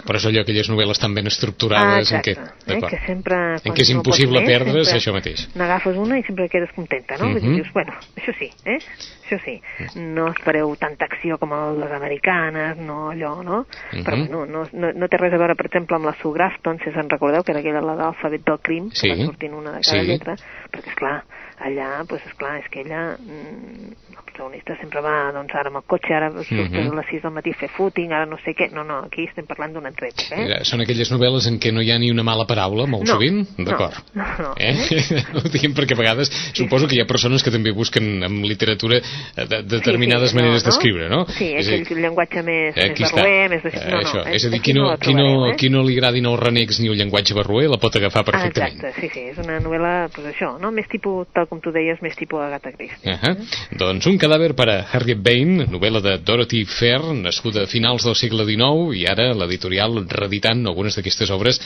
[0.07, 2.35] Però és allò, aquelles novel·les tan ben estructurades ah, exacte,
[2.67, 2.91] en què, eh?
[2.93, 5.45] que sempre, en què és impossible no perdre's, això mateix.
[5.59, 7.31] N'agafes una i sempre quedes contenta, no?
[7.31, 7.55] Uh -huh.
[7.55, 8.79] dius, bueno, això sí, eh?
[9.25, 9.61] Això sí.
[9.95, 13.59] No espereu tanta acció com les americanes, no allò, no?
[13.59, 14.03] Uh -huh.
[14.03, 16.79] Però bueno, no, no, no té res a veure, per exemple, amb la Sue Grafton,
[16.79, 19.09] si se'n recordeu, que era aquella la d'alfabet del crim, sí.
[19.09, 20.07] que va sortint una de cada sí.
[20.07, 20.35] lletra,
[20.71, 21.23] perquè, és clar
[21.59, 25.85] allà, doncs, esclar, és que ella, mm, el protagonista sempre va, doncs, ara amb el
[25.89, 26.91] cotxe, ara surt uh -huh.
[26.91, 29.25] a les 6 del matí a fer footing, ara no sé què, no, no, aquí
[29.27, 30.63] estem parlant d'una època, eh?
[30.63, 33.45] Són aquelles novel·les en què no hi ha ni una mala paraula, molt no, sovint?
[33.57, 33.95] D'acord.
[34.13, 34.53] No, no, no.
[34.57, 34.75] Eh?
[35.35, 38.97] Ho diguem perquè a vegades suposo que hi ha persones que també busquen en literatura
[38.97, 41.25] eh, de, determinades sí, sí, maneres no, d'escriure, no?
[41.27, 43.71] Sí, és aquell dir, llenguatge més, eh, més barruer, més de...
[43.75, 44.23] No, no, això.
[44.27, 45.55] és a dir, qui no, qui, no, eh?
[45.59, 48.79] qui no li agradin els renecs ni el llenguatge barruer la pot agafar perfectament.
[48.79, 50.71] Ah, exacte, sí, sí, és una novel·la, doncs això, no?
[50.71, 53.11] més tipus, tal com tu deies, més tipus Agatha Christie.
[53.11, 53.77] Uh -huh.
[53.77, 58.15] Doncs un cadàver per a Harriet Bain, novel·la de Dorothy Fair, nascuda a finals del
[58.15, 61.59] segle XIX i ara l'editorial reeditant algunes d'aquestes obres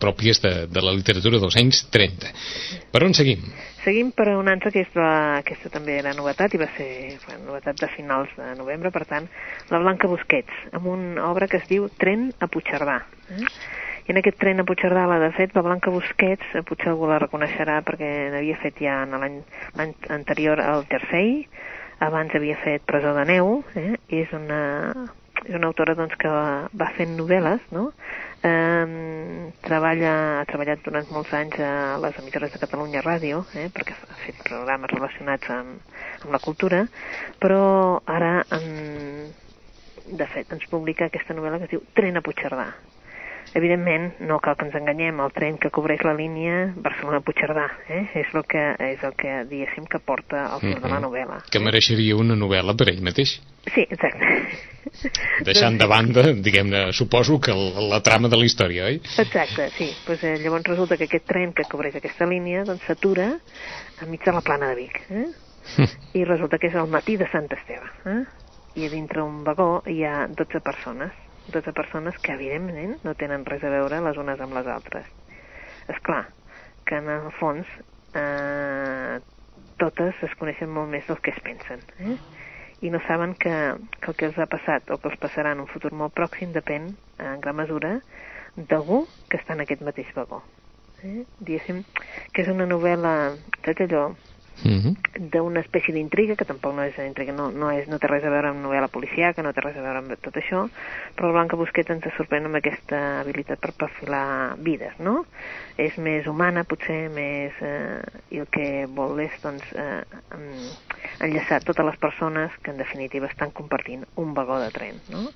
[0.00, 2.32] pròpies de, de la literatura dels anys 30.
[2.90, 3.42] Per on seguim?
[3.84, 7.44] Seguim per una altra que és la, aquesta també era novetat i va ser bueno,
[7.46, 9.28] novetat de finals de novembre, per tant,
[9.70, 12.98] la Blanca Busquets, amb una obra que es diu Tren a Puigcerdà.
[13.30, 13.46] Eh?
[14.08, 17.82] I en aquest tren a Puigcerdà, de fet, la Blanca Busquets, potser algú la reconeixerà
[17.84, 19.42] perquè n'havia fet ja l'any
[20.16, 21.42] anterior al Jersey,
[22.00, 23.98] abans havia fet Presó de Neu, eh?
[24.08, 24.62] I és una,
[25.44, 27.90] és una autora doncs, que va, va fent novel·les, no?
[28.48, 33.92] Eh, treballa, ha treballat durant molts anys a les emissores de Catalunya Ràdio, eh, perquè
[33.92, 36.86] ha fet programes relacionats amb, amb la cultura,
[37.44, 37.62] però
[38.08, 39.32] ara, en,
[40.08, 42.70] de fet, ens publica aquesta novel·la que es diu Tren a Puigcerdà,
[43.56, 48.02] Evidentment, no cal que ens enganyem, el tren que cobreix la línia Barcelona-Puigcerdà, eh?
[48.20, 50.82] és, el que, és el que, diguéssim, que porta al fil uh -huh.
[50.82, 51.38] de la novel·la.
[51.50, 53.40] Que mereixeria una novel·la per ell mateix.
[53.74, 54.24] Sí, exacte.
[55.48, 59.00] Deixant de banda, diguem-ne, suposo que el, la trama de la història, oi?
[59.18, 59.90] Exacte, sí.
[60.06, 63.38] Pues, eh, llavors resulta que aquest tren que cobreix aquesta línia doncs s'atura
[64.02, 65.00] enmig de la plana de Vic.
[65.10, 65.26] Eh?
[66.14, 67.88] I resulta que és el matí de Sant Esteve.
[68.06, 68.24] Eh?
[68.76, 71.12] I a dintre un vagó hi ha 12 persones
[71.52, 75.08] 12 persones que, evidentment, no tenen res a veure les unes amb les altres.
[75.88, 76.26] És clar
[76.88, 77.68] que, en el fons,
[78.18, 79.18] eh,
[79.78, 81.82] totes es coneixen molt més del que es pensen.
[82.04, 82.16] Eh?
[82.84, 83.54] I no saben que,
[83.98, 86.52] que el que els ha passat o que els passarà en un futur molt pròxim
[86.54, 87.98] depèn, en gran mesura,
[88.56, 90.42] d'algú que està en aquest mateix vagó.
[91.02, 91.24] Eh?
[91.38, 91.84] Diguéssim
[92.34, 93.14] que és una novel·la,
[93.64, 94.08] saps allò,
[94.64, 94.94] uh mhm.
[94.94, 94.94] -huh.
[95.30, 98.30] d'una espècie d'intriga, que tampoc no és intriga, no, no, és, no té res a
[98.30, 98.88] veure amb novel·la
[99.34, 100.68] que no té res a veure amb tot això,
[101.16, 105.26] però Blanca Busquet ens sorprèn amb aquesta habilitat per perfilar vides, no?
[105.76, 107.52] És més humana, potser, més...
[107.60, 110.02] Eh, i el que vol és, doncs, eh,
[111.20, 115.30] enllaçar totes les persones que, en definitiva, estan compartint un vagó de tren, no?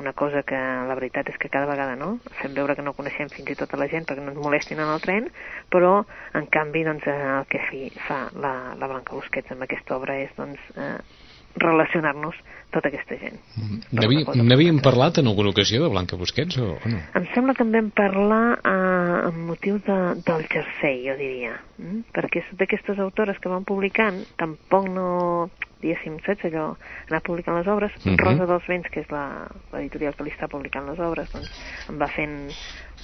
[0.00, 3.30] Una cosa que la veritat és que cada vegada no, fem veure que no coneixem
[3.32, 5.28] fins i tot a la gent perquè no ens molestin en el tren,
[5.72, 6.00] però
[6.34, 10.18] en canvi doncs, eh, el que fi, fa la, la Blanca Busquets amb aquesta obra
[10.24, 10.96] és doncs, eh,
[11.60, 12.36] relacionar-nos
[12.70, 13.38] tota aquesta gent.
[13.58, 14.44] Mm-hmm.
[14.46, 17.00] N'havíem parlat en alguna ocasió de Blanca Busquets o, o no?
[17.18, 22.04] Em sembla que en vam parlar eh, amb motiu de, del jersei, jo diria, mm?
[22.14, 25.10] perquè d'aquestes autores que van publicant tampoc no
[25.80, 26.66] diguéssim, saps allò,
[27.08, 27.92] anar publicant les obres.
[27.96, 28.14] Uh mhm.
[28.14, 28.24] -huh.
[28.24, 31.50] Rosa dels Vents, que és l'editorial que li està publicant les obres, doncs
[31.88, 32.50] em va fent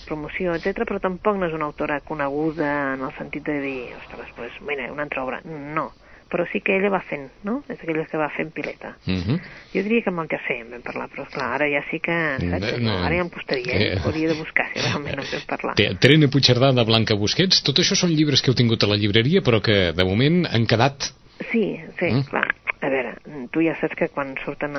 [0.07, 4.29] promoció, etc, però tampoc no és una autora coneguda en el sentit de dir, ostres,
[4.37, 5.41] pues, mira, una altra obra.
[5.45, 5.93] No,
[6.31, 7.63] però sí que ella va fent, no?
[7.69, 8.97] És aquella que va fent pileta.
[9.07, 9.23] Uh mhm.
[9.23, 9.41] -huh.
[9.75, 12.39] Jo diria que amb el Jacé en vam parlar, però clar, ara ja sí que,
[12.39, 12.79] saps?
[12.81, 13.93] No, ara ja em costaria, eh?
[13.93, 14.01] eh?
[14.05, 15.75] hauria de buscar si realment no vam parlar.
[15.99, 19.41] Trena Puigcerdà de Blanca Busquets, tot això són llibres que heu tingut a la llibreria,
[19.41, 21.13] però que de moment han quedat
[21.53, 22.25] Sí, sí, mm.
[22.31, 22.55] clar.
[22.87, 23.17] A veure,
[23.51, 24.77] tu ja saps que quan surten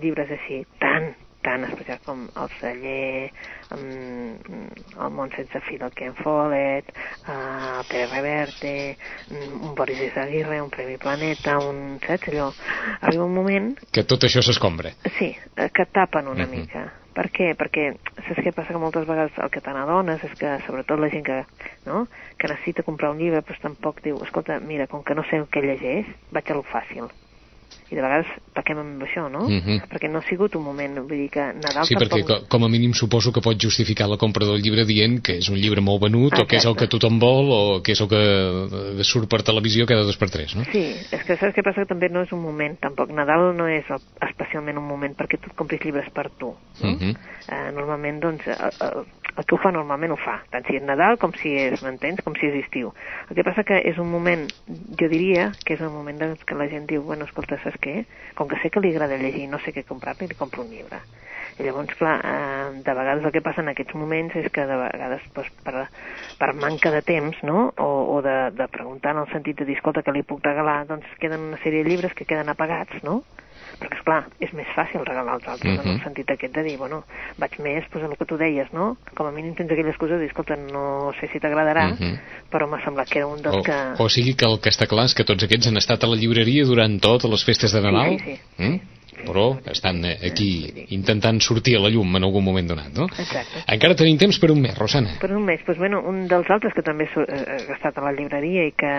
[0.00, 1.10] llibres així tan,
[1.44, 3.28] tan especials com el celler,
[3.76, 6.88] el món sense fi del Ken Follett,
[7.26, 8.72] uh, el Pere Reverte,
[9.36, 11.98] un Boris Izaguirre, un Premi Planeta, un...
[12.06, 12.48] saps allò?
[13.00, 13.72] Arriba un moment...
[13.92, 14.94] Que tot això s'escombra.
[15.18, 15.34] Sí,
[15.76, 16.58] que tapen una uh -huh.
[16.58, 16.86] mica.
[17.12, 17.50] Per què?
[17.52, 17.90] Perquè
[18.28, 18.72] saps què passa?
[18.72, 21.44] Que moltes vegades el que te n'adones és que, sobretot la gent que,
[21.84, 22.06] no?
[22.38, 25.48] que necessita comprar un llibre, doncs tampoc diu, escolta, mira, com que no sé el
[25.48, 27.10] que llegeix, vaig a lo fàcil
[27.92, 29.44] i de vegades pequem amb això, no?
[29.44, 29.78] Uh -huh.
[29.90, 32.20] Perquè no ha sigut un moment, vull dir que Nadal Sí, tampoc...
[32.24, 35.48] perquè com a mínim suposo que pot justificar la compra del llibre dient que és
[35.48, 36.42] un llibre molt venut Exacte.
[36.42, 39.86] o que és el que tothom vol o que és el que surt per televisió
[39.86, 40.64] cada dos per tres, no?
[40.72, 41.82] Sí, és que saps què passa?
[41.82, 43.10] Que també no és un moment, tampoc.
[43.10, 43.84] Nadal no és
[44.20, 46.88] especialment un moment perquè tu et compris llibres per tu, no?
[46.88, 47.12] Uh -huh.
[47.12, 49.04] uh, normalment, doncs, el, el,
[49.36, 52.20] el que ho fa normalment ho fa, tant si és Nadal com si és, m'entens,
[52.24, 52.92] com si és estiu.
[53.30, 54.44] El que passa que és un moment,
[55.00, 58.02] jo diria que és un moment doncs, que la gent diu, bueno, escolta, saps què?
[58.38, 61.00] Com que sé que li agrada llegir no sé què comprar-li, li compro un llibre.
[61.62, 64.78] I llavors, clar, eh, de vegades el que passa en aquests moments és que de
[64.80, 65.86] vegades doncs, per,
[66.40, 69.78] per manca de temps, no?, o, o de, de preguntar en el sentit de dir,
[69.78, 73.20] escolta, que li puc regalar, doncs queden una sèrie de llibres que queden apagats, no?,
[73.82, 75.82] perquè, esclar, és més fàcil regalar als altres, uh -huh.
[75.82, 76.04] en el mhm.
[76.04, 77.02] sentit aquest de dir, bueno,
[77.38, 78.96] vaig més, doncs, el que tu deies, no?
[79.14, 82.12] Com a mínim tens aquelles coses de dir, escolta, no sé si t'agradarà, uh mhm.
[82.12, 82.18] -huh.
[82.50, 83.78] però m'ha semblat que era un dels o, que...
[83.98, 86.16] O sigui que el que està clar és que tots aquests han estat a la
[86.16, 88.18] llibreria durant totes les festes de Nadal?
[88.18, 88.62] Sí, sí, sí.
[88.62, 88.80] Mm?
[89.22, 93.06] Però estan eh, aquí intentant sortir a la llum en algun moment donat, no?
[93.12, 93.62] Exacte.
[93.74, 95.16] Encara tenim temps per un mes, Rosana.
[95.22, 95.62] Per un mes.
[95.66, 98.92] Doncs, bueno, un dels altres que també eh, ha estat a la llibreria i que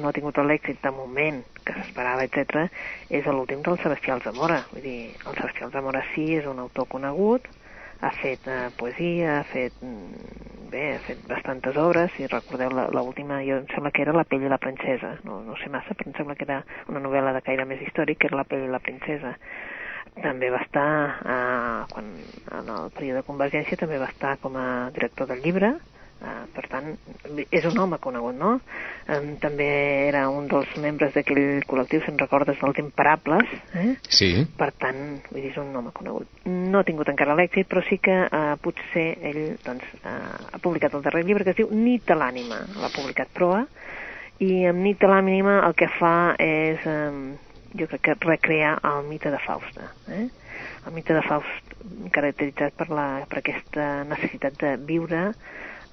[0.00, 2.66] no ha tingut l'èxit de moment que s'esperava, etc,
[3.10, 4.62] és l'últim del Sebastià Alzamora.
[4.72, 7.48] Vull dir, el Sebastià Alzamora sí és un autor conegut,
[8.00, 13.40] ha fet eh, poesia, ha fet mm, bé, ha fet bastantes obres, si recordeu l'última,
[13.46, 16.10] jo em sembla que era La pell i la princesa, no, no sé massa, però
[16.10, 16.60] em sembla que era
[16.92, 19.34] una novel·la de caire més històric, que era La pell i la princesa.
[20.22, 20.88] També va estar,
[21.34, 22.12] eh, quan,
[22.60, 25.74] en el període de Convergència, també va estar com a director del llibre,
[26.16, 26.86] Uh, per tant,
[27.52, 28.54] és un home conegut, no?
[29.12, 29.66] Um, també
[30.06, 33.90] era un dels membres d'aquell col·lectiu, si en recordes, dels Imparables, eh?
[34.08, 34.30] Sí.
[34.56, 36.46] Per tant, vull dir, és un home conegut.
[36.48, 40.96] No ha tingut encara l'èxit, però sí que uh, potser ell doncs, uh, ha publicat
[40.96, 43.66] el darrer llibre que es diu Nit de l'ànima, l'ha publicat Proa,
[44.40, 47.36] i amb Nit de l'ànima el que fa és, um,
[47.76, 50.26] jo crec que recrear el mite de Fausta, eh?
[50.86, 51.76] el mite de Faust
[52.14, 55.28] caracteritzat per, la, per aquesta necessitat de viure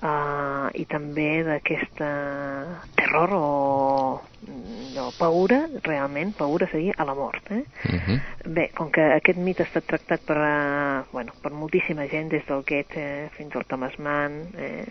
[0.02, 2.10] uh, i també d'aquesta
[2.98, 3.48] terror o,
[5.04, 7.52] o paura, realment, paura seria a la mort.
[7.52, 7.64] Eh?
[7.90, 8.20] Uh -huh.
[8.46, 12.46] Bé, com que aquest mite ha estat tractat per, uh, bueno, per moltíssima gent, des
[12.46, 14.86] del Goethe fins al Thomas Mann, eh,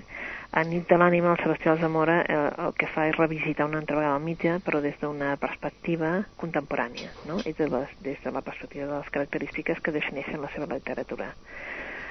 [0.52, 2.36] a Nit de l'ànima, el Sebastià Zamora eh,
[2.66, 7.08] el que fa és revisitar una altra vegada el mitjà, però des d'una perspectiva contemporània,
[7.28, 7.38] no?
[7.48, 11.30] és de les, des de la perspectiva de les característiques que defineixen la seva literatura.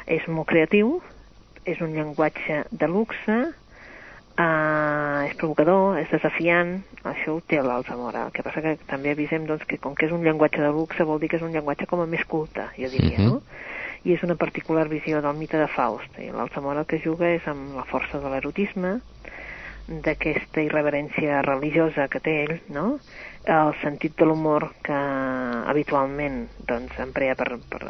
[0.10, 0.98] És molt creatiu,
[1.66, 3.38] és un llenguatge de luxe,
[4.38, 8.26] eh, és provocador, és desafiant, això ho té l'Alzamora.
[8.28, 11.08] El que passa que també avisem doncs, que com que és un llenguatge de luxe
[11.08, 13.42] vol dir que és un llenguatge com a més culte, jo diria, no?
[14.04, 16.18] I és una particular visió del mite de Faust.
[16.18, 19.00] I l'Alzamora el que juga és amb la força de l'erotisme,
[19.88, 23.00] d'aquesta irreverència religiosa que té ell, no?
[23.50, 24.98] el sentit de l'humor que
[25.74, 27.82] habitualment doncs, emprea per, per,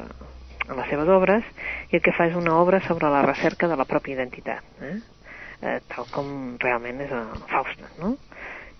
[0.69, 1.43] en les seves obres
[1.91, 4.97] i el que fa és una obra sobre la recerca de la pròpia identitat, eh?
[5.61, 8.15] Eh, tal com realment és el Fausta, no?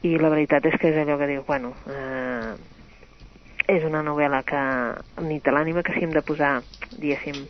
[0.08, 2.56] I la veritat és que és allò que diu, bueno, eh,
[3.70, 4.62] és una novel·la que
[5.28, 6.56] nit de l'ànima que si hem de posar,
[6.96, 7.44] diguéssim,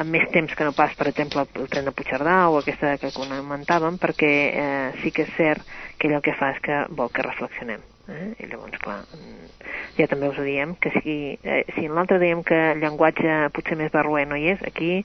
[0.00, 3.12] amb més temps que no pas, per exemple, el tren de Puigcerdà o aquesta que
[3.14, 7.26] comentàvem, perquè eh, sí que és cert que el que fa és que vol que
[7.26, 7.82] reflexionem.
[8.10, 8.30] Eh?
[8.42, 9.00] I llavors, clar,
[9.98, 13.36] ja també us ho diem, que si, eh, si en l'altre diem que el llenguatge
[13.56, 15.04] potser més barroer no hi és, aquí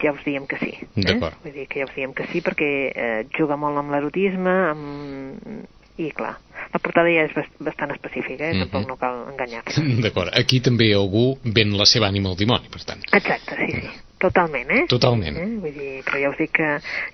[0.00, 0.72] ja us diem que sí.
[1.02, 1.18] Eh?
[1.20, 5.76] Vull dir que ja us diem que sí perquè eh, juga molt amb l'erotisme, amb...
[6.00, 6.34] i clar,
[6.72, 8.54] la portada ja és bastant específica, eh?
[8.54, 9.64] Mm tampoc no cal enganyar
[10.04, 13.02] D'acord, aquí també algú ven la seva ànima al dimoni, per tant.
[13.12, 13.98] Exacte, sí, sí.
[14.20, 14.82] Totalment, eh?
[14.84, 15.36] Totalment.
[15.40, 15.46] Eh?
[15.62, 16.66] Vull dir, però ja us dic que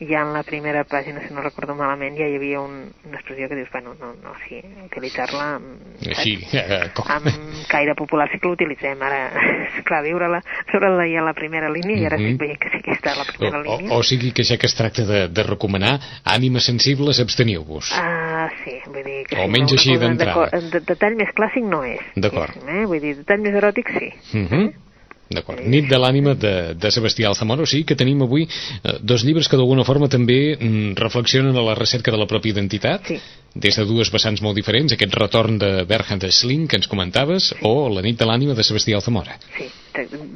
[0.09, 3.47] ja en la primera pàgina, si no recordo malament, ja hi havia un, una expressió
[3.47, 7.07] que dius, bueno, no, no, sí, utilitzar-la amb, Així, eh, com...
[7.15, 7.31] amb
[7.71, 9.05] caire popular sí que l'utilitzem.
[9.07, 9.21] Ara,
[9.87, 10.41] clar, viure-la
[10.73, 12.35] viure, -la, ja a la primera línia i ara mm -hmm.
[12.35, 13.95] estic veient que sí que està a la primera o, línia.
[13.95, 17.93] O, o sigui que ja que es tracta de, de recomanar, ànimes sensibles, absteniu-vos.
[17.95, 20.49] Ah, sí, vull dir que Almenys sí, així d'entrada.
[20.53, 22.03] De, de, detall més clàssic no és.
[22.17, 22.57] D'acord.
[22.65, 22.85] Eh?
[22.89, 24.11] Vull dir, detall més eròtic sí.
[24.33, 24.67] Mm -hmm.
[24.67, 24.87] eh?
[25.27, 25.59] D'acord.
[25.67, 27.65] Nit de l'ànima de, de Sebastià Alzamora.
[27.67, 31.65] O sigui que tenim avui eh, dos llibres que d'alguna forma també mm, reflexionen a
[31.67, 33.19] la recerca de la pròpia identitat, sí.
[33.55, 37.59] des de dues vessants molt diferents, aquest retorn de Berhard Schling que ens comentaves, sí.
[37.67, 39.35] o La nit de l'ànima de Sebastià Alzamora.
[39.57, 39.67] Sí,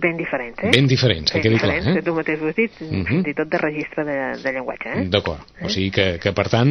[0.01, 0.71] ben diferents, eh?
[0.75, 2.01] Ben diferents, que ben quedi diferents, clar, eh?
[2.01, 3.01] que tu mateix ho has dit, uh Mhm.
[3.03, 3.09] -huh.
[3.09, 5.05] fins i tot de registre de, de llenguatge, eh?
[5.09, 5.41] D'acord.
[5.63, 6.71] O sigui que, que, per tant,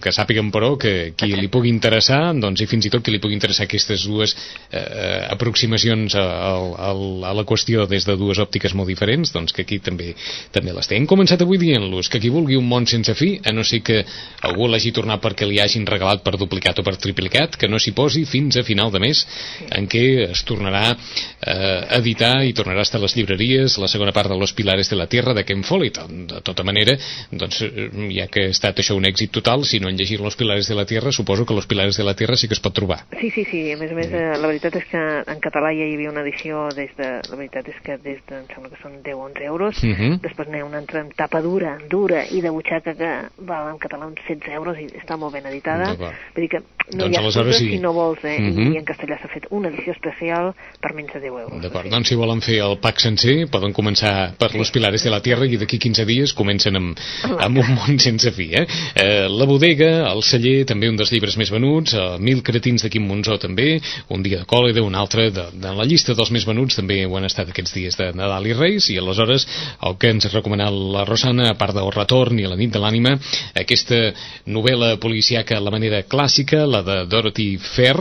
[0.00, 3.18] que sàpiguen, però, que qui li pugui interessar, doncs, i fins i tot qui li
[3.20, 4.36] pugui interessar aquestes dues
[4.72, 9.62] eh, aproximacions a, a, a la qüestió des de dues òptiques molt diferents, doncs que
[9.62, 10.14] aquí també
[10.52, 10.96] també les té.
[10.96, 14.04] Hem començat avui dient-los que qui vulgui un món sense fi, a no ser que
[14.48, 17.92] algú l'hagi tornat perquè li hagin regalat per duplicat o per triplicat, que no s'hi
[17.96, 19.26] posi fins a final de mes,
[19.70, 23.88] en què es tornarà eh, a editar i tornarà a estar a les llibreries la
[23.88, 25.98] segona part de Los Pilares de la Tierra de Ken Follett.
[26.30, 26.96] De tota manera,
[27.30, 30.36] doncs, eh, ja que ha estat això un èxit total, si no han llegit Los
[30.36, 32.74] Pilares de la Tierra, suposo que Los Pilares de la Tierra sí que es pot
[32.74, 33.04] trobar.
[33.20, 35.86] Sí, sí, sí, a més a més, eh, la veritat és que en català ja
[35.86, 38.80] hi havia una edició des de, la veritat és que des de, em sembla que
[38.82, 40.20] són 10 o 11 euros, Mhm.
[40.22, 43.78] després n'hi ha una altra amb tapa dura, dura i de butxaca que val en
[43.78, 46.62] català uns 16 euros i està molt ben editada, vull dir que
[46.92, 47.68] no Doncs hi ha aleshores sí.
[47.70, 48.72] si no vols, eh, Mhm.
[48.74, 51.60] i en castellà s'ha fet una edició especial per menys de 10 euros.
[51.62, 51.94] D'acord, sigui.
[51.94, 55.46] doncs si volen fer el pack sencer, poden començar per Los Pilares de la Tierra
[55.46, 56.98] i d'aquí 15 dies comencen amb,
[57.38, 58.50] amb un món sense fi.
[58.54, 58.66] Eh?
[58.94, 62.90] Eh, la bodega, el celler, també un dels llibres més venuts, eh, Mil cretins de
[62.90, 66.44] Quim Monzó també, un dia de còlera, un altre de, de la llista dels més
[66.46, 69.46] venuts també ho han estat aquests dies de Nadal i Reis i aleshores
[69.86, 72.78] el que ens ha recomanat la Rosana, a part del retorn i la nit de
[72.78, 73.16] l'ànima,
[73.54, 74.12] aquesta
[74.46, 77.96] novel·la policiaca a la manera clàssica, la de Dorothy Fair,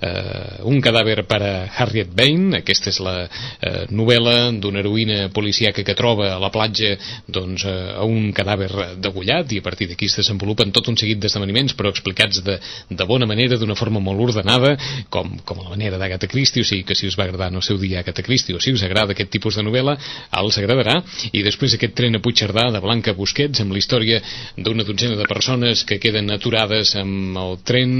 [0.00, 5.84] eh, un cadàver per a Harriet Bain, aquesta és la eh, novel·la d'una heroïna policiaca
[5.84, 6.94] que troba a la platja
[7.26, 11.74] doncs, eh, un cadàver degullat i a partir d'aquí es desenvolupen tot un seguit d'esdeveniments
[11.78, 12.58] però explicats de,
[12.90, 14.74] de bona manera, d'una forma molt ordenada,
[15.10, 17.60] com, com a la manera d'Agatha Christie, o sigui que si us va agradar en
[17.60, 19.96] el seu dia Agatha Christie o si us agrada aquest tipus de novel·la,
[20.40, 21.00] els agradarà.
[21.32, 24.20] I després aquest tren a Puigcerdà de Blanca Busquets amb la història
[24.56, 27.94] d'una dotzena de persones que queden aturades amb el tren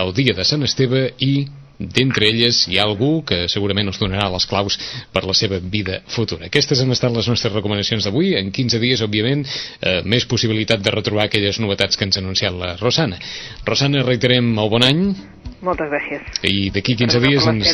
[0.00, 1.32] el dia de Sant Esteve i
[1.78, 4.78] d'entre elles hi ha algú que segurament us donarà les claus
[5.12, 6.46] per la seva vida futura.
[6.46, 8.34] Aquestes han estat les nostres recomanacions d'avui.
[8.38, 9.44] En 15 dies, òbviament,
[9.80, 13.18] eh, més possibilitat de retrobar aquelles novetats que ens ha anunciat la Rosana.
[13.66, 15.14] Rosana, reiterem el bon any
[15.64, 16.20] Moltes gràcies.
[16.44, 17.70] i d'aquí 15 Perdó dies ens...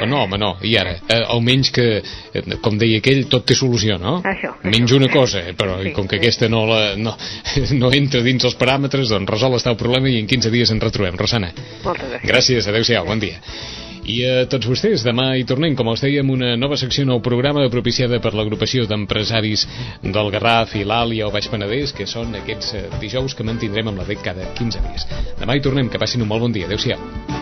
[0.00, 1.84] Oh, no, home, no, i ara, eh, almenys que,
[2.32, 4.14] eh, com deia aquell, tot té solució, no?
[4.24, 6.22] Això, Menys una cosa, eh, però Sí, com que sí.
[6.22, 7.12] aquesta no, la, no,
[7.82, 10.82] no entra dins els paràmetres, doncs resol està el problema i en 15 dies ens
[10.82, 11.18] retrobem.
[11.20, 11.52] Rosana,
[11.84, 12.24] Moltes gràcies.
[12.32, 13.40] gràcies, adeu-siau, bon dia.
[14.02, 17.68] I a tots vostès, demà hi tornem, com els dèiem, una nova secció, nou programa
[17.70, 19.62] propiciada per l'agrupació d'empresaris
[20.02, 24.02] del Garraf i l'Àlia o Baix Penedès, que són aquests eh, dijous que mantindrem amb
[24.02, 25.06] la DEC cada 15 dies.
[25.38, 26.66] Demà hi tornem, que passin un molt bon dia.
[26.66, 27.41] Adéu-siau.